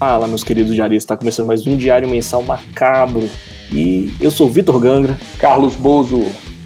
[0.00, 3.28] Fala, meus queridos diaristas, está começando mais um Diário Mensal Macabro.
[3.70, 5.20] E eu sou o Vitor Gangra.
[5.38, 6.24] Carlos Bozo.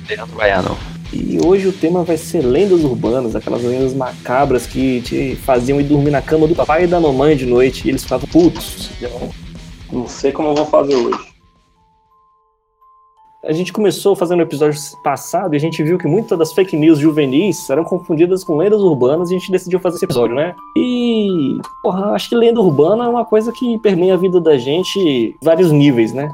[0.09, 0.79] Leandro Baiano.
[1.13, 5.83] E hoje o tema vai ser lendas urbanas, aquelas lendas macabras que te faziam ir
[5.83, 8.91] dormir na cama do papai e da mamãe de noite e eles ficavam putos.
[9.91, 11.34] Não sei como eu vou fazer hoje.
[13.47, 16.77] A gente começou fazendo o episódio passado e a gente viu que muitas das fake
[16.77, 20.55] news juvenis eram confundidas com lendas urbanas e a gente decidiu fazer esse episódio, né?
[20.77, 24.99] E, porra, acho que lenda urbana é uma coisa que permeia a vida da gente
[24.99, 26.31] em vários níveis, né?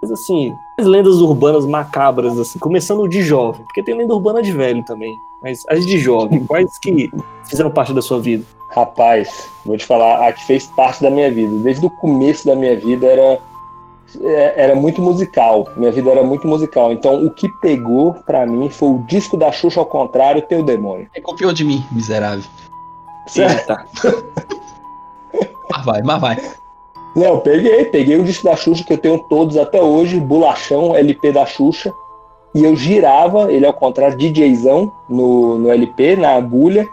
[0.00, 4.50] Mas assim, as lendas urbanas macabras, assim, começando de jovem, porque tem lenda urbana de
[4.50, 7.10] velho também, mas as de jovem, quais que
[7.46, 8.44] fizeram parte da sua vida?
[8.70, 11.54] Rapaz, vou te falar, a que fez parte da minha vida.
[11.58, 13.38] Desde o começo da minha vida era
[14.22, 15.68] era muito musical.
[15.76, 16.92] Minha vida era muito musical.
[16.92, 21.08] Então, o que pegou para mim foi o disco da Xuxa ao contrário, Teu Demônio.
[21.14, 22.44] É copiou de mim, miserável.
[23.26, 23.74] Certo.
[25.70, 26.36] mas vai, mas vai.
[27.16, 31.32] Não, peguei, peguei o disco da Xuxa que eu tenho todos até hoje, bolachão, LP
[31.32, 31.92] da Xuxa.
[32.54, 36.88] E eu girava, ele ao contrário, DJzão no, no LP, na agulha.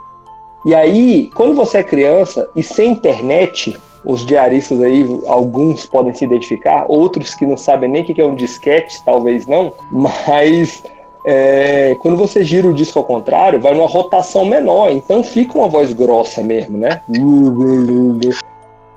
[0.66, 6.26] E aí, quando você é criança e sem internet, os diaristas aí, alguns podem se
[6.26, 10.84] identificar, outros que não sabem nem o que é um disquete, talvez não, mas
[11.26, 15.68] é, quando você gira o disco ao contrário, vai numa rotação menor, então fica uma
[15.68, 17.02] voz grossa mesmo, né?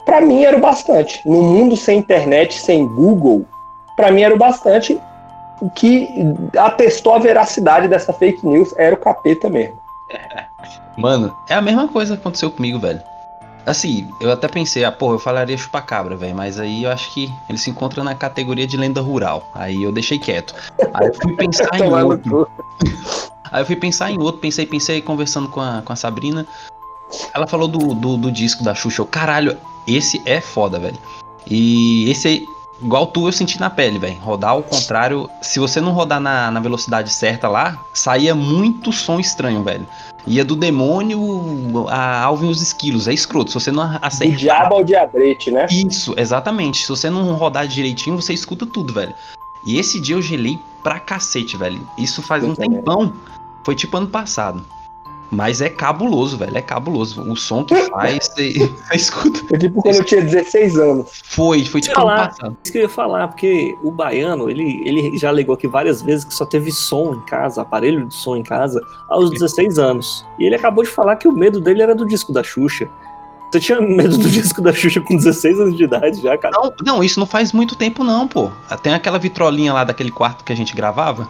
[0.07, 1.21] Para mim era o bastante.
[1.27, 3.45] No mundo sem internet, sem Google,
[3.97, 4.99] para mim era o bastante.
[5.61, 6.09] O que
[6.57, 9.79] atestou a veracidade dessa fake news era o capeta mesmo.
[10.97, 13.01] Mano, é a mesma coisa que aconteceu comigo, velho.
[13.67, 17.33] Assim, eu até pensei, ah, porra, eu falaria chupacabra, velho, mas aí eu acho que
[17.49, 19.51] ele se encontra na categoria de lenda rural.
[19.55, 20.55] Aí eu deixei quieto.
[20.93, 22.49] Aí eu fui pensar em outro.
[23.51, 26.47] Aí eu fui pensar em outro, pensei, pensei, conversando com a, com a Sabrina.
[27.33, 29.01] Ela falou do, do, do disco da Xuxa.
[29.01, 29.57] Eu, caralho,
[29.87, 30.99] esse é foda, velho.
[31.47, 32.47] E esse aí,
[32.83, 34.19] igual tu, eu senti na pele, velho.
[34.21, 39.19] Rodar ao contrário, se você não rodar na, na velocidade certa lá, saía muito som
[39.19, 39.87] estranho, velho.
[40.27, 43.07] Ia do demônio a Alvin os esquilos.
[43.07, 43.51] É escroto.
[43.51, 44.35] Se você não acertar.
[44.35, 45.67] Do diabo ao diabrete, né?
[45.71, 46.83] Isso, exatamente.
[46.83, 49.15] Se você não rodar direitinho, você escuta tudo, velho.
[49.67, 51.87] E esse dia eu gelei pra cacete, velho.
[51.99, 52.71] Isso faz eu um também.
[52.71, 53.13] tempão.
[53.65, 54.65] Foi tipo ano passado.
[55.35, 56.57] Mas é cabuloso, velho.
[56.57, 57.21] É cabuloso.
[57.23, 59.41] O som que faz, você, escuta.
[59.49, 61.23] Foi tipo quando eu tinha 16 anos.
[61.25, 62.57] Foi, foi tipo falar, ano passado.
[62.63, 66.25] Isso que eu ia falar, porque o baiano, ele, ele já alegou aqui várias vezes
[66.25, 70.25] que só teve som em casa, aparelho de som em casa, aos 16 anos.
[70.39, 72.89] E ele acabou de falar que o medo dele era do disco da Xuxa.
[73.51, 76.57] Você tinha medo do disco da Xuxa com 16 anos de idade já, cara?
[76.57, 78.51] Não, não, isso não faz muito tempo, não, pô.
[78.83, 81.29] Tem aquela vitrolinha lá daquele quarto que a gente gravava.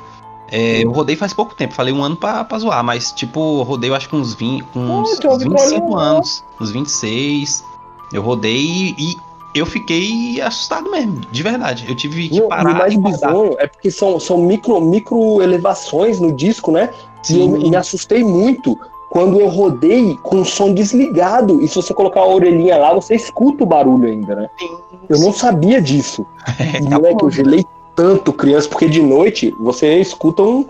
[0.56, 3.64] É, eu rodei faz pouco tempo, falei um ano pra, pra zoar, mas tipo, eu
[3.64, 7.64] rodei eu acho que uns, 20, uns, oh, uns 25 anos, uns 26.
[8.12, 9.16] Eu rodei e, e
[9.52, 11.84] eu fiquei assustado mesmo, de verdade.
[11.88, 12.70] Eu tive que parar.
[12.70, 16.90] O mais bizarro é porque são, são micro, micro elevações no disco, né?
[17.24, 17.36] Sim.
[17.36, 18.78] E eu me assustei muito
[19.10, 21.62] quando eu rodei com o som desligado.
[21.62, 24.50] E se você colocar a orelhinha lá, você escuta o barulho ainda, né?
[24.56, 24.70] Sim.
[25.08, 26.24] Eu não sabia disso.
[26.60, 27.64] É, e, moleque, eu gelei
[27.96, 30.68] tanto criança, porque de noite você escuta um,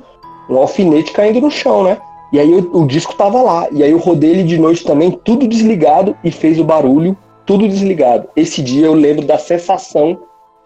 [0.49, 2.01] um alfinete caindo no chão, né?
[2.33, 3.69] E aí o, o, disco tava lá.
[3.71, 7.69] E aí eu rodei ele de noite também, tudo desligado, e fez o barulho, tudo
[7.69, 8.29] desligado.
[8.35, 10.21] Esse dia eu lembro da sensação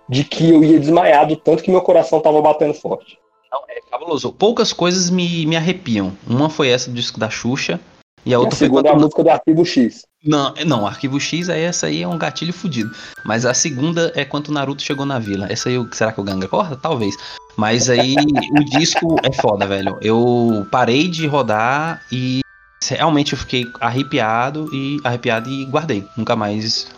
[0.09, 3.19] de que eu ia desmaiado, tanto que meu coração tava batendo forte.
[3.53, 4.33] Não, é cabuloso.
[4.33, 6.13] Poucas coisas me, me arrepiam.
[6.27, 7.79] Uma foi essa do disco da Xuxa,
[8.25, 10.07] e a outra e a foi é a música do Arquivo X.
[10.25, 12.91] Não, não, Arquivo X é essa aí é um gatilho fudido.
[13.25, 15.47] Mas a segunda é quando o Naruto chegou na vila.
[15.51, 16.77] Essa aí, será que o Ganga corta?
[16.77, 17.15] Talvez.
[17.57, 19.99] Mas aí o disco é foda, velho.
[20.01, 22.41] Eu parei de rodar e
[22.89, 26.05] realmente eu fiquei arrepiado e arrepiado e guardei.
[26.17, 26.89] Nunca mais,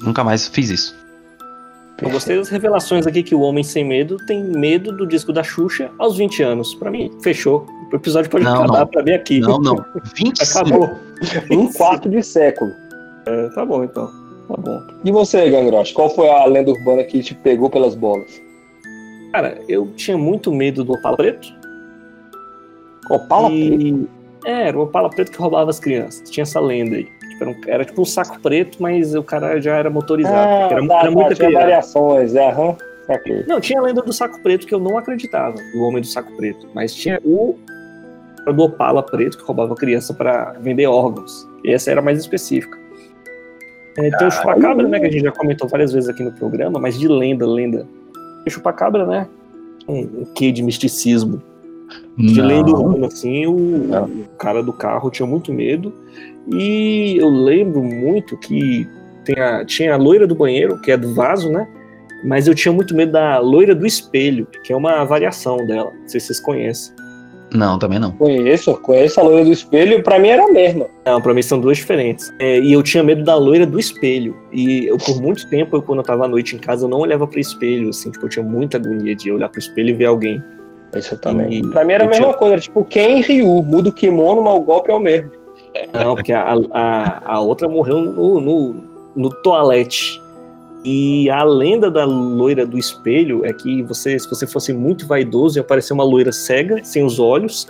[0.00, 1.01] nunca mais fiz isso.
[2.02, 5.44] Eu gostei das revelações aqui que o Homem Sem Medo tem medo do disco da
[5.44, 6.74] Xuxa aos 20 anos.
[6.74, 7.64] Para mim, fechou.
[7.92, 9.38] O episódio pode não, acabar para mim aqui.
[9.38, 9.76] Não, não.
[10.16, 10.58] 25.
[10.58, 10.90] Acabou.
[11.52, 12.72] um quarto de século.
[13.24, 14.08] É, tá bom então.
[14.48, 14.80] Tá bom.
[15.04, 18.42] E você, Gangrosh, qual foi a lenda urbana que te pegou pelas bolas?
[19.32, 21.54] Cara, eu tinha muito medo do Opala Preto.
[23.08, 23.92] Opala e...
[23.92, 24.08] Preto?
[24.44, 26.28] É, era o Opala Preto que roubava as crianças.
[26.28, 27.08] Tinha essa lenda aí.
[27.42, 30.36] Era, um, era, tipo um saco preto, mas o cara já era motorizado.
[30.36, 32.76] Ah, era, tá, era tá, muita tinha variações, é, aham.
[33.08, 33.44] Okay.
[33.46, 36.34] Não, tinha a lenda do saco preto que eu não acreditava, do homem do saco
[36.36, 36.68] preto.
[36.72, 37.58] Mas tinha o
[38.46, 41.46] do Opala preto que roubava criança para vender órgãos.
[41.64, 42.76] E essa era mais específica.
[43.98, 46.80] É, tem o chupacabra, né, que a gente já comentou várias vezes aqui no programa,
[46.80, 47.86] mas de lenda, lenda.
[48.46, 49.28] O chupacabra, né?
[49.86, 51.42] Um, um quê de misticismo.
[52.16, 52.46] De não.
[52.46, 55.92] lenda urbana, assim, o, o, cara do carro tinha muito medo.
[56.50, 58.88] E eu lembro muito que
[59.24, 61.66] Tem a, tinha a loira do banheiro, que é do vaso, né?
[62.24, 65.92] Mas eu tinha muito medo da loira do espelho, que é uma variação dela.
[66.00, 66.92] Não sei se vocês conhecem.
[67.54, 68.12] Não, também não.
[68.12, 70.86] Conheço, conheço a loira do espelho, pra mim era a mesma.
[71.06, 72.32] Não, pra mim são duas diferentes.
[72.40, 74.34] É, e eu tinha medo da loira do espelho.
[74.52, 76.98] E eu, por muito tempo, eu, quando eu tava à noite em casa, eu não
[76.98, 80.06] olhava pro espelho, assim, tipo, eu tinha muita agonia de olhar pro espelho e ver
[80.06, 80.42] alguém.
[80.96, 81.52] Isso também.
[81.60, 83.92] E pra mim era a eu mesma tinha- coisa, era tipo e Ryu, muda o
[83.92, 85.30] kimono, mas o golpe é o mesmo.
[85.92, 88.74] Não, porque a, a, a outra morreu no, no,
[89.16, 90.20] no toalete.
[90.84, 95.58] E a lenda da loira do espelho é que você, se você fosse muito vaidoso,
[95.58, 97.68] ia aparecer uma loira cega, sem os olhos,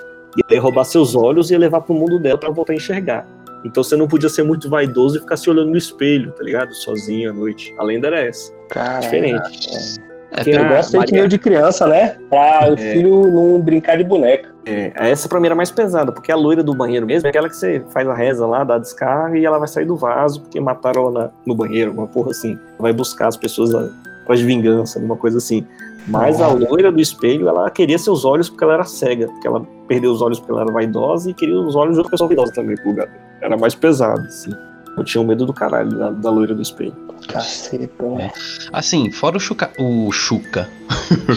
[0.50, 3.26] ia roubar seus olhos e ia levar pro mundo dela pra voltar a enxergar.
[3.64, 6.72] Então você não podia ser muito vaidoso e ficar se olhando no espelho, tá ligado?
[6.74, 7.72] Sozinho à noite.
[7.78, 8.52] A lenda era essa.
[8.70, 9.98] Cara, Diferente.
[10.32, 12.16] É, Porque Eu a gosto de criança, né?
[12.30, 12.76] Pra o É.
[12.94, 14.51] filho não brincar de boneca.
[14.64, 17.48] É, essa pra mim era mais pesada, porque a loira do banheiro mesmo é aquela
[17.48, 20.40] que você faz a reza lá, dá a descarga e ela vai sair do vaso
[20.42, 22.56] porque mataram ela na- no banheiro, alguma porra assim.
[22.78, 25.66] Vai buscar as pessoas atrás de vingança, alguma coisa assim.
[26.06, 29.64] Mas a loira do espelho, ela queria seus olhos porque ela era cega, porque ela
[29.88, 32.52] perdeu os olhos porque ela era vaidosa e queria os olhos de outra pessoa vaidosa
[32.52, 33.08] também pro lugar.
[33.40, 34.50] Era mais pesado, assim.
[34.96, 36.94] Eu tinha um medo do caralho da, da loira do espelho.
[37.28, 38.30] Caceta, né?
[38.72, 39.70] Assim, fora o Chuca.
[39.78, 40.68] O Chuca.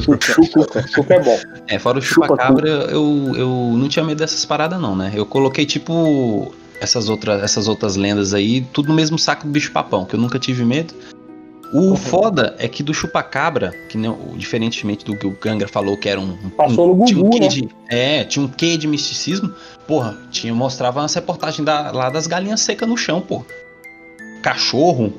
[0.04, 1.40] Chuca, chuca é bom.
[1.68, 5.12] É, fora o Chupa Chupacabra, eu, eu não tinha medo dessas paradas, não, né?
[5.16, 10.06] Eu coloquei, tipo, essas, outras essas outras lendas aí, tudo no mesmo saco do bicho-papão,
[10.06, 10.94] que eu nunca tive medo.
[11.76, 11.96] O Uhum.
[11.98, 16.20] foda é que do chupacabra, que não, diferentemente do que o Gangra falou, que era
[16.22, 16.32] um.
[16.46, 17.48] um- Passou no tinha um Gugu, quê né?
[17.50, 19.54] de, É, tinha um quê de misticismo.
[19.86, 23.44] Porra, tinha, mostrava umas reportagens da- lá das galinhas secas no chão, pô.
[24.42, 25.12] Cachorro,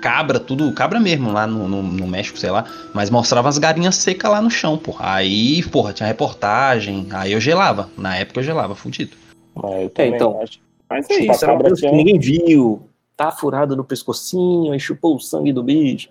[0.00, 2.64] cabra, tudo, cabra mesmo lá no, no, no México, sei lá.
[2.94, 4.94] Mas mostrava as galinhas secas lá no chão, pô.
[5.00, 7.08] Aí, porra, tinha reportagem.
[7.10, 7.90] Aí eu gelava.
[7.98, 9.16] Na época eu gelava, fudido.
[9.54, 10.40] Mas eu também então.
[10.40, 10.60] acho.
[10.88, 12.82] Mas é isso, era uma Chupacabra coisa que ninguém viu.
[13.16, 16.08] Tá furado no pescocinho, aí chupou o sangue do bicho.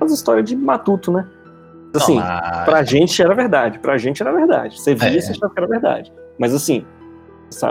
[0.00, 1.26] As histórias de matuto, né?
[1.94, 3.78] Assim, Não, mas- pra gente era verdade.
[3.78, 4.78] Pra gente era verdade.
[4.80, 5.16] Você via É.
[5.16, 6.12] e você achava que era verdade.
[6.38, 6.84] Mas assim,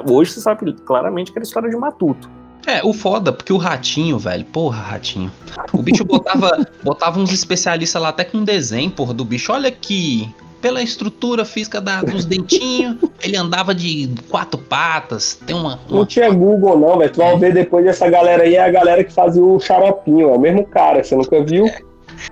[0.10, 2.30] hoje você sabe claramente que era história de matuto.
[2.66, 5.30] É, o foda, porque o ratinho, velho, porra, ratinho.
[5.74, 6.50] O bicho botava,
[6.84, 9.52] botava uns especialistas lá até com desenho, porra, do bicho.
[9.52, 10.34] Olha aqui,
[10.64, 15.78] pela estrutura física da- dos dentinhos, ele andava de quatro patas, tem uma.
[15.90, 17.12] Não uma- tinha Google, não, velho.
[17.12, 20.30] Tu vai ver depois dessa galera aí, é a galera que fazia o xaropinho.
[20.30, 21.70] É o mesmo cara, você nunca viu?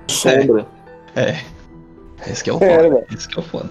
[0.07, 0.65] Sombra.
[2.25, 2.89] Esse que é o É, foda.
[2.89, 3.05] velho.
[3.13, 3.69] Esse que é o foda.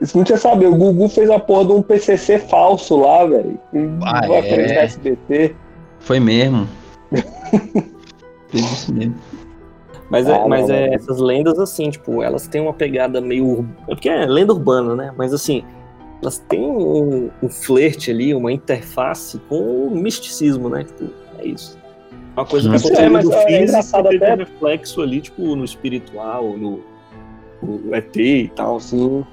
[0.00, 0.66] Isso não tinha saber.
[0.66, 3.60] O Gugu fez a porra de um PCC falso lá, velho.
[4.02, 4.84] Ah, é?
[4.84, 5.54] SBT.
[5.98, 6.66] Foi mesmo.
[8.48, 9.14] Fez isso mesmo.
[10.10, 10.94] Mas, é, Ah, mas não, é, não.
[10.94, 13.66] essas lendas, assim, tipo, elas têm uma pegada meio.
[13.88, 15.14] é Porque é lenda urbana, né?
[15.16, 15.62] Mas assim,
[16.20, 20.84] elas têm um, um flerte ali, uma interface com o misticismo, né?
[20.84, 21.78] Tipo, é isso.
[22.36, 25.00] Uma coisa que acontece É, no mas mundo é físico engraçado tem até- um reflexo
[25.02, 26.80] ali, tipo, no espiritual, no,
[27.62, 28.80] no ET e tal.
[28.80, 29.24] Sim.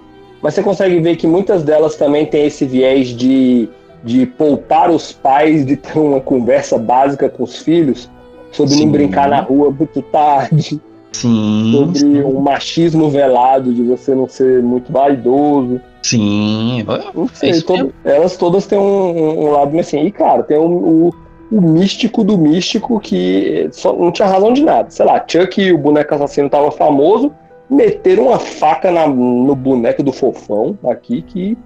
[0.41, 3.67] Mas você consegue ver que muitas delas também têm esse viés de,
[4.03, 8.07] de poupar os pais de ter uma conversa básica com os filhos
[8.51, 8.85] sobre Sim.
[8.85, 10.79] não brincar na rua muito tarde,
[11.11, 11.71] Sim.
[11.73, 15.79] sobre um machismo velado de você não ser muito vaidoso.
[16.03, 16.85] Sim.
[17.13, 19.99] Não sei, todo- elas todas têm um, um lado assim.
[20.05, 20.63] E, cara, tem o,
[21.09, 21.13] o,
[21.51, 24.89] o místico do místico que só não tinha razão de nada.
[24.89, 27.31] Sei lá, Chuck e o boneco assassino tava famoso,
[27.69, 31.57] meteram uma faca na- no boneco do fofão aqui que.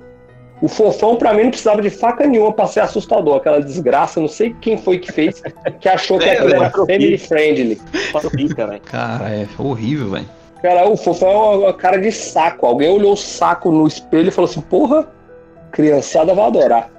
[0.61, 3.37] O fofão, pra mim, não precisava de faca nenhuma pra ser assustador.
[3.37, 5.41] Aquela desgraça, não sei quem foi que fez,
[5.79, 7.81] que achou que É, aquilo era family friendly.
[8.81, 10.29] Cara, é horrível, velho.
[10.61, 12.67] Cara, o fofão é uma, uma cara de saco.
[12.67, 15.07] Alguém olhou o saco no espelho e falou assim: porra,
[15.71, 16.91] criançada vai adorar.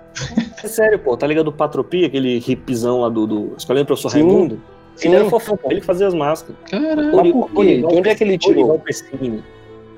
[0.62, 4.10] É sério, pô, tá ligado o Patropi, aquele hipzão lá do, do Escolhendo o Professor
[4.10, 4.22] Sim.
[4.22, 4.60] Raimundo?
[4.96, 5.08] Sim.
[5.08, 6.56] Ele era fofão, ele fazia as máscaras.
[6.68, 7.32] Caralho.
[7.32, 7.78] Por quê?
[7.78, 8.82] De onde é que ele tirou?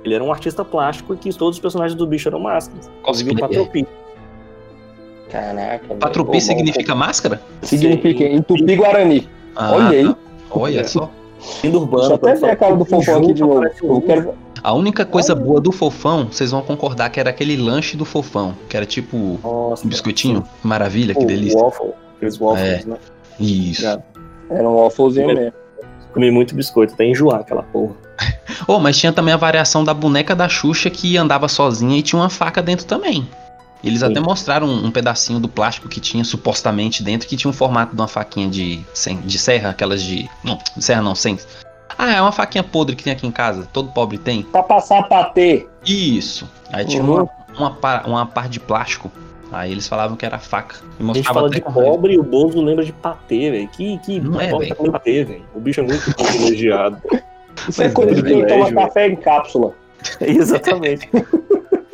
[0.04, 2.90] Ele era um artista plástico e que todos os personagens do bicho eram máscaras.
[3.02, 3.40] Cosplayer.
[3.40, 3.86] Patropi.
[5.30, 5.94] Caraca.
[5.94, 7.40] Patropi Pô, significa máscara?
[7.62, 9.28] Significa em Tupi-Guarani.
[9.56, 10.04] Ah, Olha aí.
[10.08, 10.16] tá.
[10.50, 11.10] Olha só.
[11.62, 12.08] Lindo urbano.
[12.08, 13.64] Deixa eu até ver a cara do fofão aqui de novo.
[13.82, 14.34] Eu quero...
[14.62, 18.54] A única coisa boa do fofão, vocês vão concordar que era aquele lanche do fofão,
[18.68, 20.42] que era tipo Nossa, um biscoitinho.
[20.62, 21.58] Maravilha, que delícia.
[21.60, 22.88] Waffle, aqueles waffles, É.
[22.88, 22.96] né?
[23.38, 23.86] Isso.
[24.50, 25.52] Era um wafflezinho mesmo.
[26.14, 27.94] Comi muito biscoito, até enjoar aquela porra.
[28.66, 32.18] Oh, mas tinha também a variação da boneca da Xuxa que andava sozinha e tinha
[32.20, 33.28] uma faca dentro também.
[33.82, 34.06] Eles Sim.
[34.06, 37.94] até mostraram um, um pedacinho do plástico que tinha supostamente dentro, que tinha um formato
[37.94, 40.26] de uma faquinha de, sem- de serra, aquelas de.
[40.42, 41.38] Não, de serra não, sem.
[41.98, 44.44] Ah, é uma faquinha podre que tem aqui em casa, todo pobre tem.
[44.44, 45.66] Pra passar patê.
[45.84, 46.48] Isso.
[46.72, 47.14] Aí tinha Uhum.
[47.14, 47.28] uma,
[47.58, 49.10] uma, par, uma par de plástico
[49.54, 50.76] Aí eles falavam que era faca.
[50.98, 53.68] E A gente fala de cobre e o Bozo lembra de patê, velho.
[53.68, 54.84] Que, que Não é, pobre velho.
[54.84, 55.44] tá patê, velho.
[55.54, 57.00] O bicho é muito privilegiado.
[57.68, 59.72] Isso é coisa de quem toma café em cápsula.
[60.20, 61.08] Exatamente.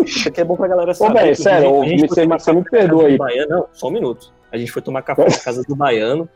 [0.04, 1.20] Isso aqui é bom pra galera Ô, saber.
[1.22, 3.16] velho, sério, ô, me- foi você, você me perdoa aí.
[3.18, 3.50] Baiano.
[3.50, 4.32] Não, só um minuto.
[4.50, 6.28] A gente foi tomar café na casa do Baiano.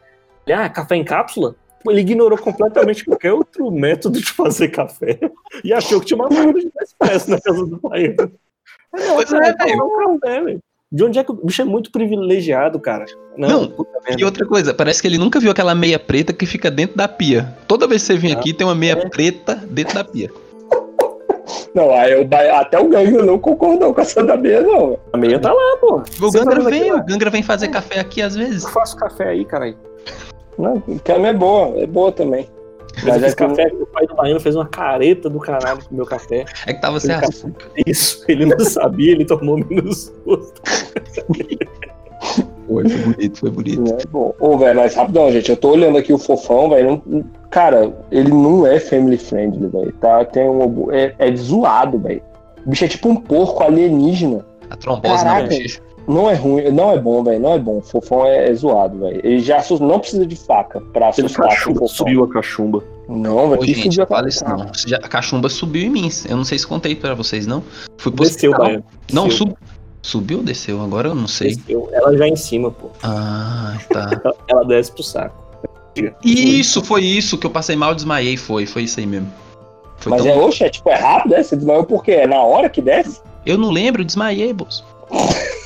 [0.46, 1.56] Ele, ah, café em cápsula?
[1.88, 5.18] Ele ignorou completamente qualquer outro método de fazer café
[5.62, 8.32] e achou que tinha uma máquina de expresso na casa do Baiano.
[8.92, 10.60] Não, Pois é, velho.
[10.94, 13.04] De onde é que o bicho é muito privilegiado, cara?
[13.36, 14.22] Não, puta merda.
[14.22, 17.08] E outra coisa, parece que ele nunca viu aquela meia preta que fica dentro da
[17.08, 17.52] pia.
[17.66, 19.08] Toda vez que você vem Ah, aqui, tem uma meia é.
[19.08, 20.30] preta dentro da pia.
[21.74, 24.96] Não, aí o Ba- até o Gangue não concordou com essa da meia, não.
[25.12, 25.96] A meia tá lá, pô.
[25.96, 28.62] O tá Gangra vem, o Gangra vem fazer café aqui às vezes.
[28.62, 29.76] Eu faço café aí, caralho.
[30.56, 32.48] Não, cama é boa, é boa também.
[32.96, 35.40] Mas Mas eu é fiz que café, o pai do baiano fez uma careta do
[35.40, 36.44] caralho com o meu café.
[36.66, 37.66] É que tava sem açúcar.
[37.86, 40.62] Isso, ele não sabia, ele tomou menos gosto.
[42.66, 43.82] Foi, foi bonito, foi bonito.
[43.82, 43.98] Né?
[44.10, 45.50] Bom, ô, velho, mas rapidão, gente.
[45.50, 47.02] Eu tô olhando aqui o fofão, velho.
[47.50, 49.92] Cara, ele não é family friendly, velho.
[50.00, 52.22] Tá, tem um, é, é zoado, velho.
[52.64, 54.44] O bicho é tipo um porco alienígena.
[54.70, 55.48] A trombose na Caraca.
[55.48, 55.80] bochecha.
[56.06, 57.40] Não é ruim, não é bom, velho.
[57.40, 57.78] Não é bom.
[57.78, 59.20] O fofão é, é zoado, velho.
[59.24, 61.88] Ele já não precisa de faca pra Ele assustar cachumba, fofão.
[61.96, 62.84] subiu a cachumba.
[63.08, 63.64] Não, velho.
[63.64, 64.28] Gente, subiu a fala cara.
[64.28, 64.66] isso não.
[64.86, 66.10] Já- A cachumba subiu em mim.
[66.28, 67.62] Eu não sei se contei pra vocês, não.
[67.98, 68.84] Fui pro Desceu, baiano.
[69.12, 69.46] Não, Desceu.
[69.46, 69.56] sub...
[70.02, 70.82] subiu ou desceu?
[70.82, 71.54] Agora eu não sei.
[71.56, 71.88] Desceu.
[71.92, 72.88] Ela já é em cima, pô.
[73.02, 74.10] Ah, tá.
[74.24, 75.42] Ela- Ela desce pro saco.
[76.24, 78.36] Isso, foi isso que eu passei mal, desmaiei.
[78.36, 79.32] Foi, foi isso aí mesmo.
[79.98, 81.42] Foi Mas tão- é, oxe, é tipo, é rápido, é?
[81.42, 82.12] Você desmaiou por quê?
[82.12, 83.20] É na hora que desce?
[83.46, 84.84] Eu não lembro, desmaiei, bolso.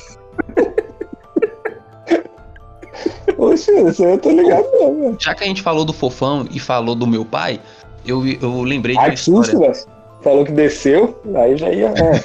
[3.37, 5.17] Oxe, isso aí eu tô ligado, não, velho.
[5.19, 7.61] Já que a gente falou do fofão e falou do meu pai,
[8.05, 9.73] eu, eu lembrei de uma Ai, que susto, história.
[9.73, 9.99] velho.
[10.21, 11.87] Falou que desceu, aí já ia.
[11.87, 12.23] É.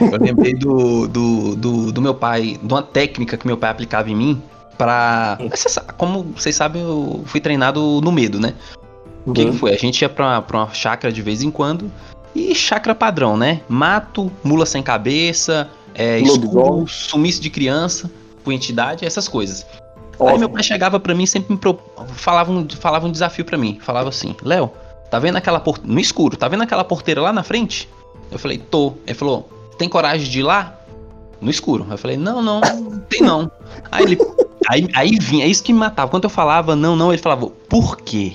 [0.12, 4.08] Eu lembrei do, do, do, do meu pai, de uma técnica que meu pai aplicava
[4.08, 4.42] em mim
[4.78, 5.36] pra.
[5.98, 8.54] Como vocês sabem, eu fui treinado no medo, né?
[9.26, 9.74] O que, que foi?
[9.74, 11.90] A gente ia pra, pra uma chácara de vez em quando.
[12.34, 13.60] E chácara padrão, né?
[13.68, 18.10] Mato, mula sem cabeça, é, escudo, sumiço de criança,
[18.44, 19.66] com entidade, essas coisas.
[20.28, 21.78] Aí meu pai chegava pra mim e sempre me pro...
[22.08, 23.78] falava, um, falava um desafio pra mim.
[23.80, 24.70] Falava assim, Léo,
[25.10, 25.92] tá vendo aquela porteira.
[25.92, 27.88] No escuro, tá vendo aquela porteira lá na frente?
[28.30, 28.94] Eu falei, tô.
[29.06, 30.78] Ele falou, tem coragem de ir lá?
[31.40, 31.86] No escuro.
[31.90, 33.50] Eu falei, não, não, não tem não.
[33.90, 34.18] Aí ele.
[34.68, 36.10] Aí, aí vinha, é isso que me matava.
[36.10, 38.34] Quando eu falava não, não, ele falava, por quê?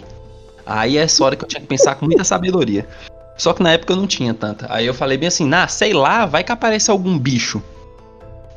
[0.66, 2.88] Aí é essa hora que eu tinha que pensar com muita sabedoria.
[3.38, 4.66] Só que na época eu não tinha tanta.
[4.70, 7.62] Aí eu falei bem assim, nah, sei lá, vai que aparece algum bicho.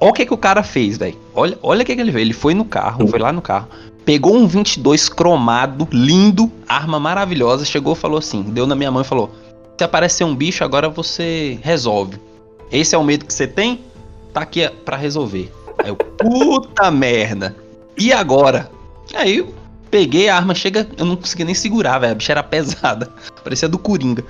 [0.01, 1.19] Olha o que, que o cara fez, velho.
[1.35, 2.23] Olha, olha o que, que ele fez.
[2.23, 3.69] Ele foi no carro, foi lá no carro,
[4.05, 9.03] pegou um 22 cromado, lindo, arma maravilhosa, chegou e falou assim, deu na minha mão
[9.03, 9.31] e falou:
[9.77, 12.19] Se aparecer um bicho, agora você resolve.
[12.71, 13.81] Esse é o medo que você tem?
[14.33, 15.53] Tá aqui pra resolver.
[15.79, 17.57] Aí eu, puta merda.
[17.97, 18.71] E agora?
[19.15, 19.53] Aí eu
[19.91, 22.13] peguei a arma, chega, eu não conseguia nem segurar, velho.
[22.13, 23.11] A bicha era pesada.
[23.43, 24.25] Parecia do Coringa.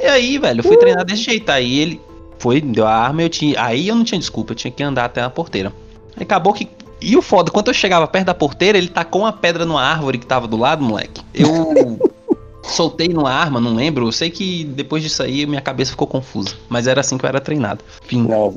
[0.00, 1.48] E aí, velho, eu fui treinar desse jeito.
[1.50, 2.00] Aí ele
[2.38, 3.60] foi, deu a arma, eu tinha.
[3.62, 5.72] Aí eu não tinha desculpa, eu tinha que andar até a porteira.
[6.16, 6.68] Aí acabou que.
[7.00, 10.18] E o foda, quando eu chegava perto da porteira, ele tacou uma pedra numa árvore
[10.18, 11.20] que tava do lado, moleque.
[11.34, 11.98] Eu
[12.64, 14.06] soltei numa arma, não lembro.
[14.06, 16.54] Eu sei que depois disso aí minha cabeça ficou confusa.
[16.68, 17.84] Mas era assim que eu era treinado.
[18.04, 18.52] Enfim, Não,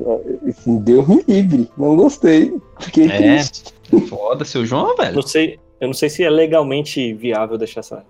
[0.48, 1.70] assim, Deus me livre.
[1.76, 2.52] Não gostei.
[2.80, 3.16] Fiquei É.
[3.18, 3.74] triste.
[4.08, 5.16] foda, seu João, velho.
[5.16, 8.04] Não sei, eu não sei se é legalmente viável deixar essa,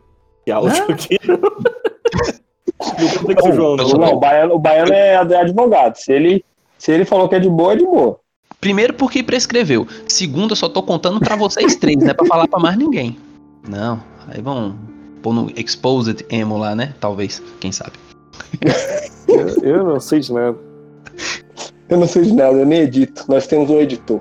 [0.47, 0.93] esse áudio Ah.
[0.93, 1.17] aqui.
[2.81, 4.15] O João, Não, não.
[4.15, 5.97] O baiano, o baiano é advogado.
[5.97, 6.45] Se ele,
[6.79, 8.19] se ele falou que é de boa, é de boa.
[8.61, 9.87] Primeiro porque prescreveu.
[10.07, 13.17] Segundo, eu só tô contando pra vocês três, não é pra falar pra mais ninguém.
[13.69, 14.77] Não, aí vão
[15.23, 16.95] pôr no Exposed Emo lá, né?
[17.01, 17.93] Talvez, quem sabe.
[19.29, 20.59] Eu, eu não sei de nada.
[21.89, 23.25] Eu não sei de nada, eu nem edito.
[23.29, 24.21] Nós temos um editor.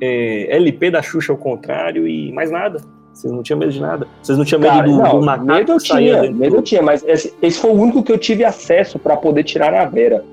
[0.00, 2.82] É, LP da Xuxa ao contrário e mais nada.
[3.20, 4.08] Vocês não tinham medo de nada.
[4.22, 6.82] Vocês não tinham medo Cara, do, não, do macaco medo eu tinha, medo eu tinha,
[6.82, 10.24] mas esse, esse foi o único que eu tive acesso pra poder tirar na Vera.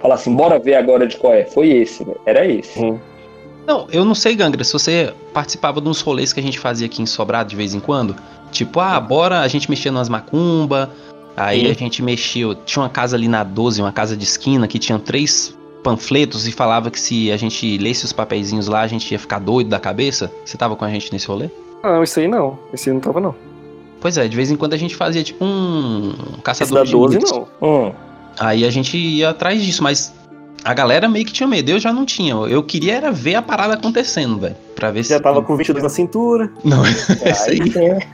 [0.00, 1.44] Falar assim, bora ver agora de qual é.
[1.44, 2.20] Foi esse, velho.
[2.24, 2.80] Era esse.
[2.80, 2.96] Hum.
[3.66, 6.86] Não, eu não sei, Gangra, se você participava de uns rolês que a gente fazia
[6.86, 8.14] aqui em Sobrado de vez em quando.
[8.52, 10.90] Tipo, ah, bora, a gente mexia nas macumba.
[11.36, 11.70] Aí Sim.
[11.70, 12.54] a gente mexia.
[12.64, 16.52] Tinha uma casa ali na 12, uma casa de esquina, que tinha três panfletos e
[16.52, 19.80] falava que se a gente lesse os papeizinhos lá, a gente ia ficar doido da
[19.80, 20.32] cabeça.
[20.44, 21.50] Você tava com a gente nesse rolê?
[21.82, 22.58] Não, esse aí não.
[22.72, 23.34] Esse aí não tava, não.
[24.00, 26.92] Pois é, de vez em quando a gente fazia tipo um Esse caçador da de
[26.92, 27.32] 12 mitos.
[27.32, 27.48] não.
[27.62, 27.92] Hum.
[28.38, 30.14] Aí a gente ia atrás disso, mas
[30.62, 32.34] a galera meio que tinha medo, eu já não tinha.
[32.34, 34.54] Eu queria era ver a parada acontecendo, velho.
[34.76, 35.10] Pra ver se.
[35.10, 36.50] Já tava com 22 na cintura.
[36.64, 37.60] Não, esse aí.
[37.62, 37.98] Aí tem-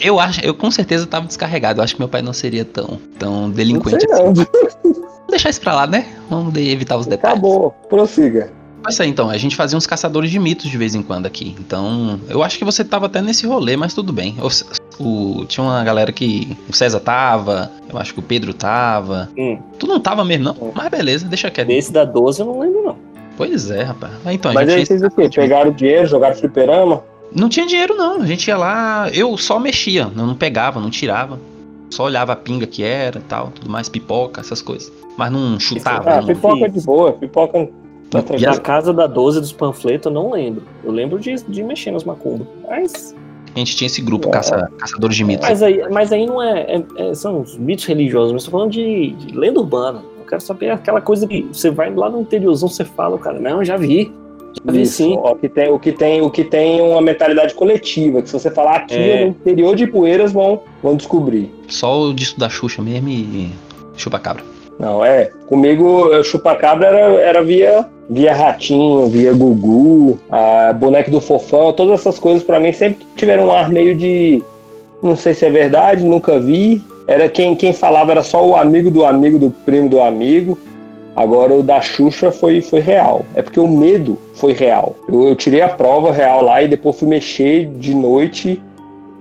[0.00, 1.78] Eu acho, eu com certeza tava descarregado.
[1.80, 4.24] Eu acho que meu pai não seria tão, tão Não delinquente sei assim.
[4.84, 5.26] não.
[5.30, 6.06] deixar isso pra lá, né?
[6.28, 7.38] Vamos evitar os detalhes.
[7.38, 8.50] Acabou, prossiga.
[8.84, 11.54] Mas aí, então, a gente fazia uns caçadores de mitos de vez em quando aqui.
[11.58, 14.34] Então, eu acho que você tava até nesse rolê, mas tudo bem.
[14.98, 15.02] O,
[15.40, 16.56] o- tinha uma galera que.
[16.68, 19.30] O César tava, eu acho que o Pedro tava.
[19.38, 19.58] Hum.
[19.78, 20.52] Tu não tava mesmo, não?
[20.60, 20.72] Hum.
[20.74, 21.68] Mas beleza, deixa quieto.
[21.68, 22.96] Desse da 12 eu não lembro, não.
[23.36, 24.12] Pois é, rapaz.
[24.24, 25.28] Mas então, a Mas gente aí fez vocês o quê?
[25.40, 27.02] Pegaram dinheiro, jogaram fliperama?
[27.34, 28.20] Não tinha dinheiro, não.
[28.20, 31.38] A gente ia lá, eu só mexia, eu não pegava, não tirava.
[31.88, 34.90] Só olhava a pinga que era e tal, tudo mais, pipoca, essas coisas.
[35.16, 36.10] Mas não chutava.
[36.10, 36.26] Ah, não...
[36.26, 37.68] pipoca de boa, pipoca tá
[38.38, 38.46] E.
[38.46, 40.62] Na casa da 12 dos panfletos eu não lembro.
[40.84, 42.46] Eu lembro de, de mexer nos macumbos.
[42.68, 43.14] Mas,
[43.54, 44.30] A gente tinha esse grupo, É.
[44.32, 45.46] caça, caçadores de mitos.
[45.48, 48.70] mas, aí, mas aí não é, é- é- São os mitos religiosos, mas tô falando
[48.70, 50.02] de, de lenda urbana.
[50.18, 53.62] Eu quero saber aquela coisa que você vai lá no interiorzão, você fala, cara, não,
[53.64, 54.10] já vi.
[54.66, 55.16] Já vi Isso, sim.
[55.18, 58.34] ó, o que tem, o que tem, o que tem uma mentalidade coletiva, que se
[58.38, 59.24] você falar aqui É.
[59.24, 61.50] no interior de Poeiras vão, vão descobrir.
[61.68, 63.50] Só o disco da Xuxa mesmo e
[63.96, 64.44] chupa cabra.
[64.82, 65.30] Não, é.
[65.46, 72.00] Comigo, eh, chupacabra era, era via, via Ratinho, via Gugu, a boneco do Fofão, todas
[72.00, 74.42] essas coisas pra mim sempre tiveram um ar meio de.
[75.00, 76.82] Não sei se é verdade, nunca vi.
[77.06, 80.58] Era quem, quem falava era só o amigo do amigo do primo do amigo.
[81.14, 83.24] Agora o da Xuxa foi, foi real.
[83.36, 84.96] É porque o medo foi real.
[85.08, 88.60] Eu, eu tirei a prova real lá e depois fui mexer de noite,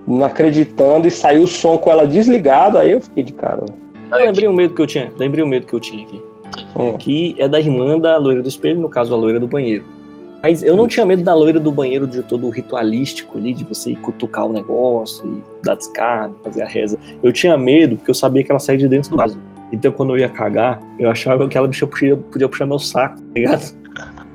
[0.07, 3.63] não acreditando, e saiu o som com ela desligada, aí eu fiquei de cara.
[4.11, 5.11] Eu lembrei o medo que eu tinha.
[5.17, 6.21] Lembrei o medo que eu tinha aqui.
[6.75, 6.97] Hum.
[6.97, 9.85] Que é da irmã da loira do espelho, no caso, a loira do banheiro.
[10.43, 13.91] Mas eu não tinha medo da loira do banheiro de todo ritualístico ali, de você
[13.91, 16.97] ir cutucar o negócio e dar descarga, fazer a reza.
[17.21, 19.39] Eu tinha medo porque eu sabia que ela saía de dentro do vaso.
[19.71, 23.17] Então quando eu ia cagar, eu achava que aquela bicha podia, podia puxar meu saco,
[23.17, 23.75] tá ligado?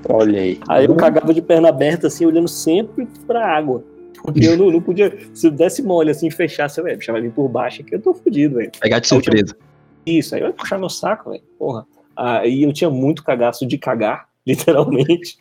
[0.08, 0.60] Olha aí.
[0.68, 3.82] Aí eu cagava de perna aberta, assim, olhando sempre pra água.
[4.22, 5.16] Porque eu não, não podia.
[5.34, 8.00] Se eu desse mole assim, fechasse, eu, "É, bicha vai vir por baixo aqui, eu
[8.00, 8.70] tô fudido, velho.
[8.80, 9.56] Pegar de surpresa.
[10.04, 11.42] Isso, aí eu ia puxar meu saco, velho.
[11.58, 11.86] Porra.
[12.16, 15.38] Aí eu tinha muito cagaço de cagar, literalmente.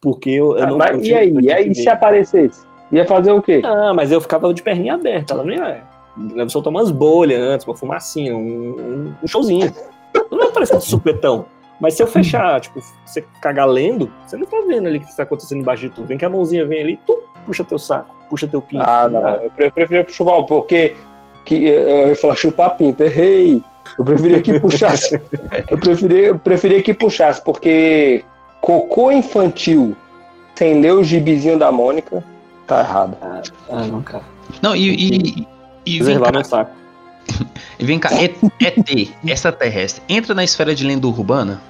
[0.00, 0.78] Porque eu, eu Ah, não.
[0.78, 1.34] mas eu e tinha- aí?
[1.34, 2.64] eu E aí, se aparecesse?
[2.92, 3.60] Ia fazer o quê?
[3.64, 5.82] Ah, mas eu ficava de perninha aberta, ela não ia.
[6.16, 9.72] Deve soltar umas bolhas antes, uma fumacinha, um, um- um showzinho.
[10.30, 11.44] Não vai parecer de supetão.
[11.80, 15.16] Mas se eu fechar, tipo, você cagar lendo, você não tá vendo ali o que
[15.16, 16.06] tá acontecendo embaixo de tudo.
[16.06, 18.84] Vem que a mãozinha vem ali, tu, puxa teu saco, puxa teu pinto.
[18.86, 19.28] Ah, não.
[19.28, 20.94] Eu pre- preferia chupar, porque
[21.44, 23.62] que, eu ia falar chupar pinto, errei.
[23.98, 25.20] Eu preferia que puxasse.
[25.70, 28.24] eu, preferia, eu preferia que puxasse, porque
[28.60, 29.96] cocô infantil
[30.56, 32.24] sem ler o gibizinho da Mônica,
[32.66, 33.16] tá errado.
[33.70, 34.24] Ah, não, cara.
[34.62, 35.48] Não, e, e,
[35.84, 36.70] e vem meu saco.
[37.78, 41.60] E vem cá, ET, extraterrestre, entra na esfera de lenda urbana?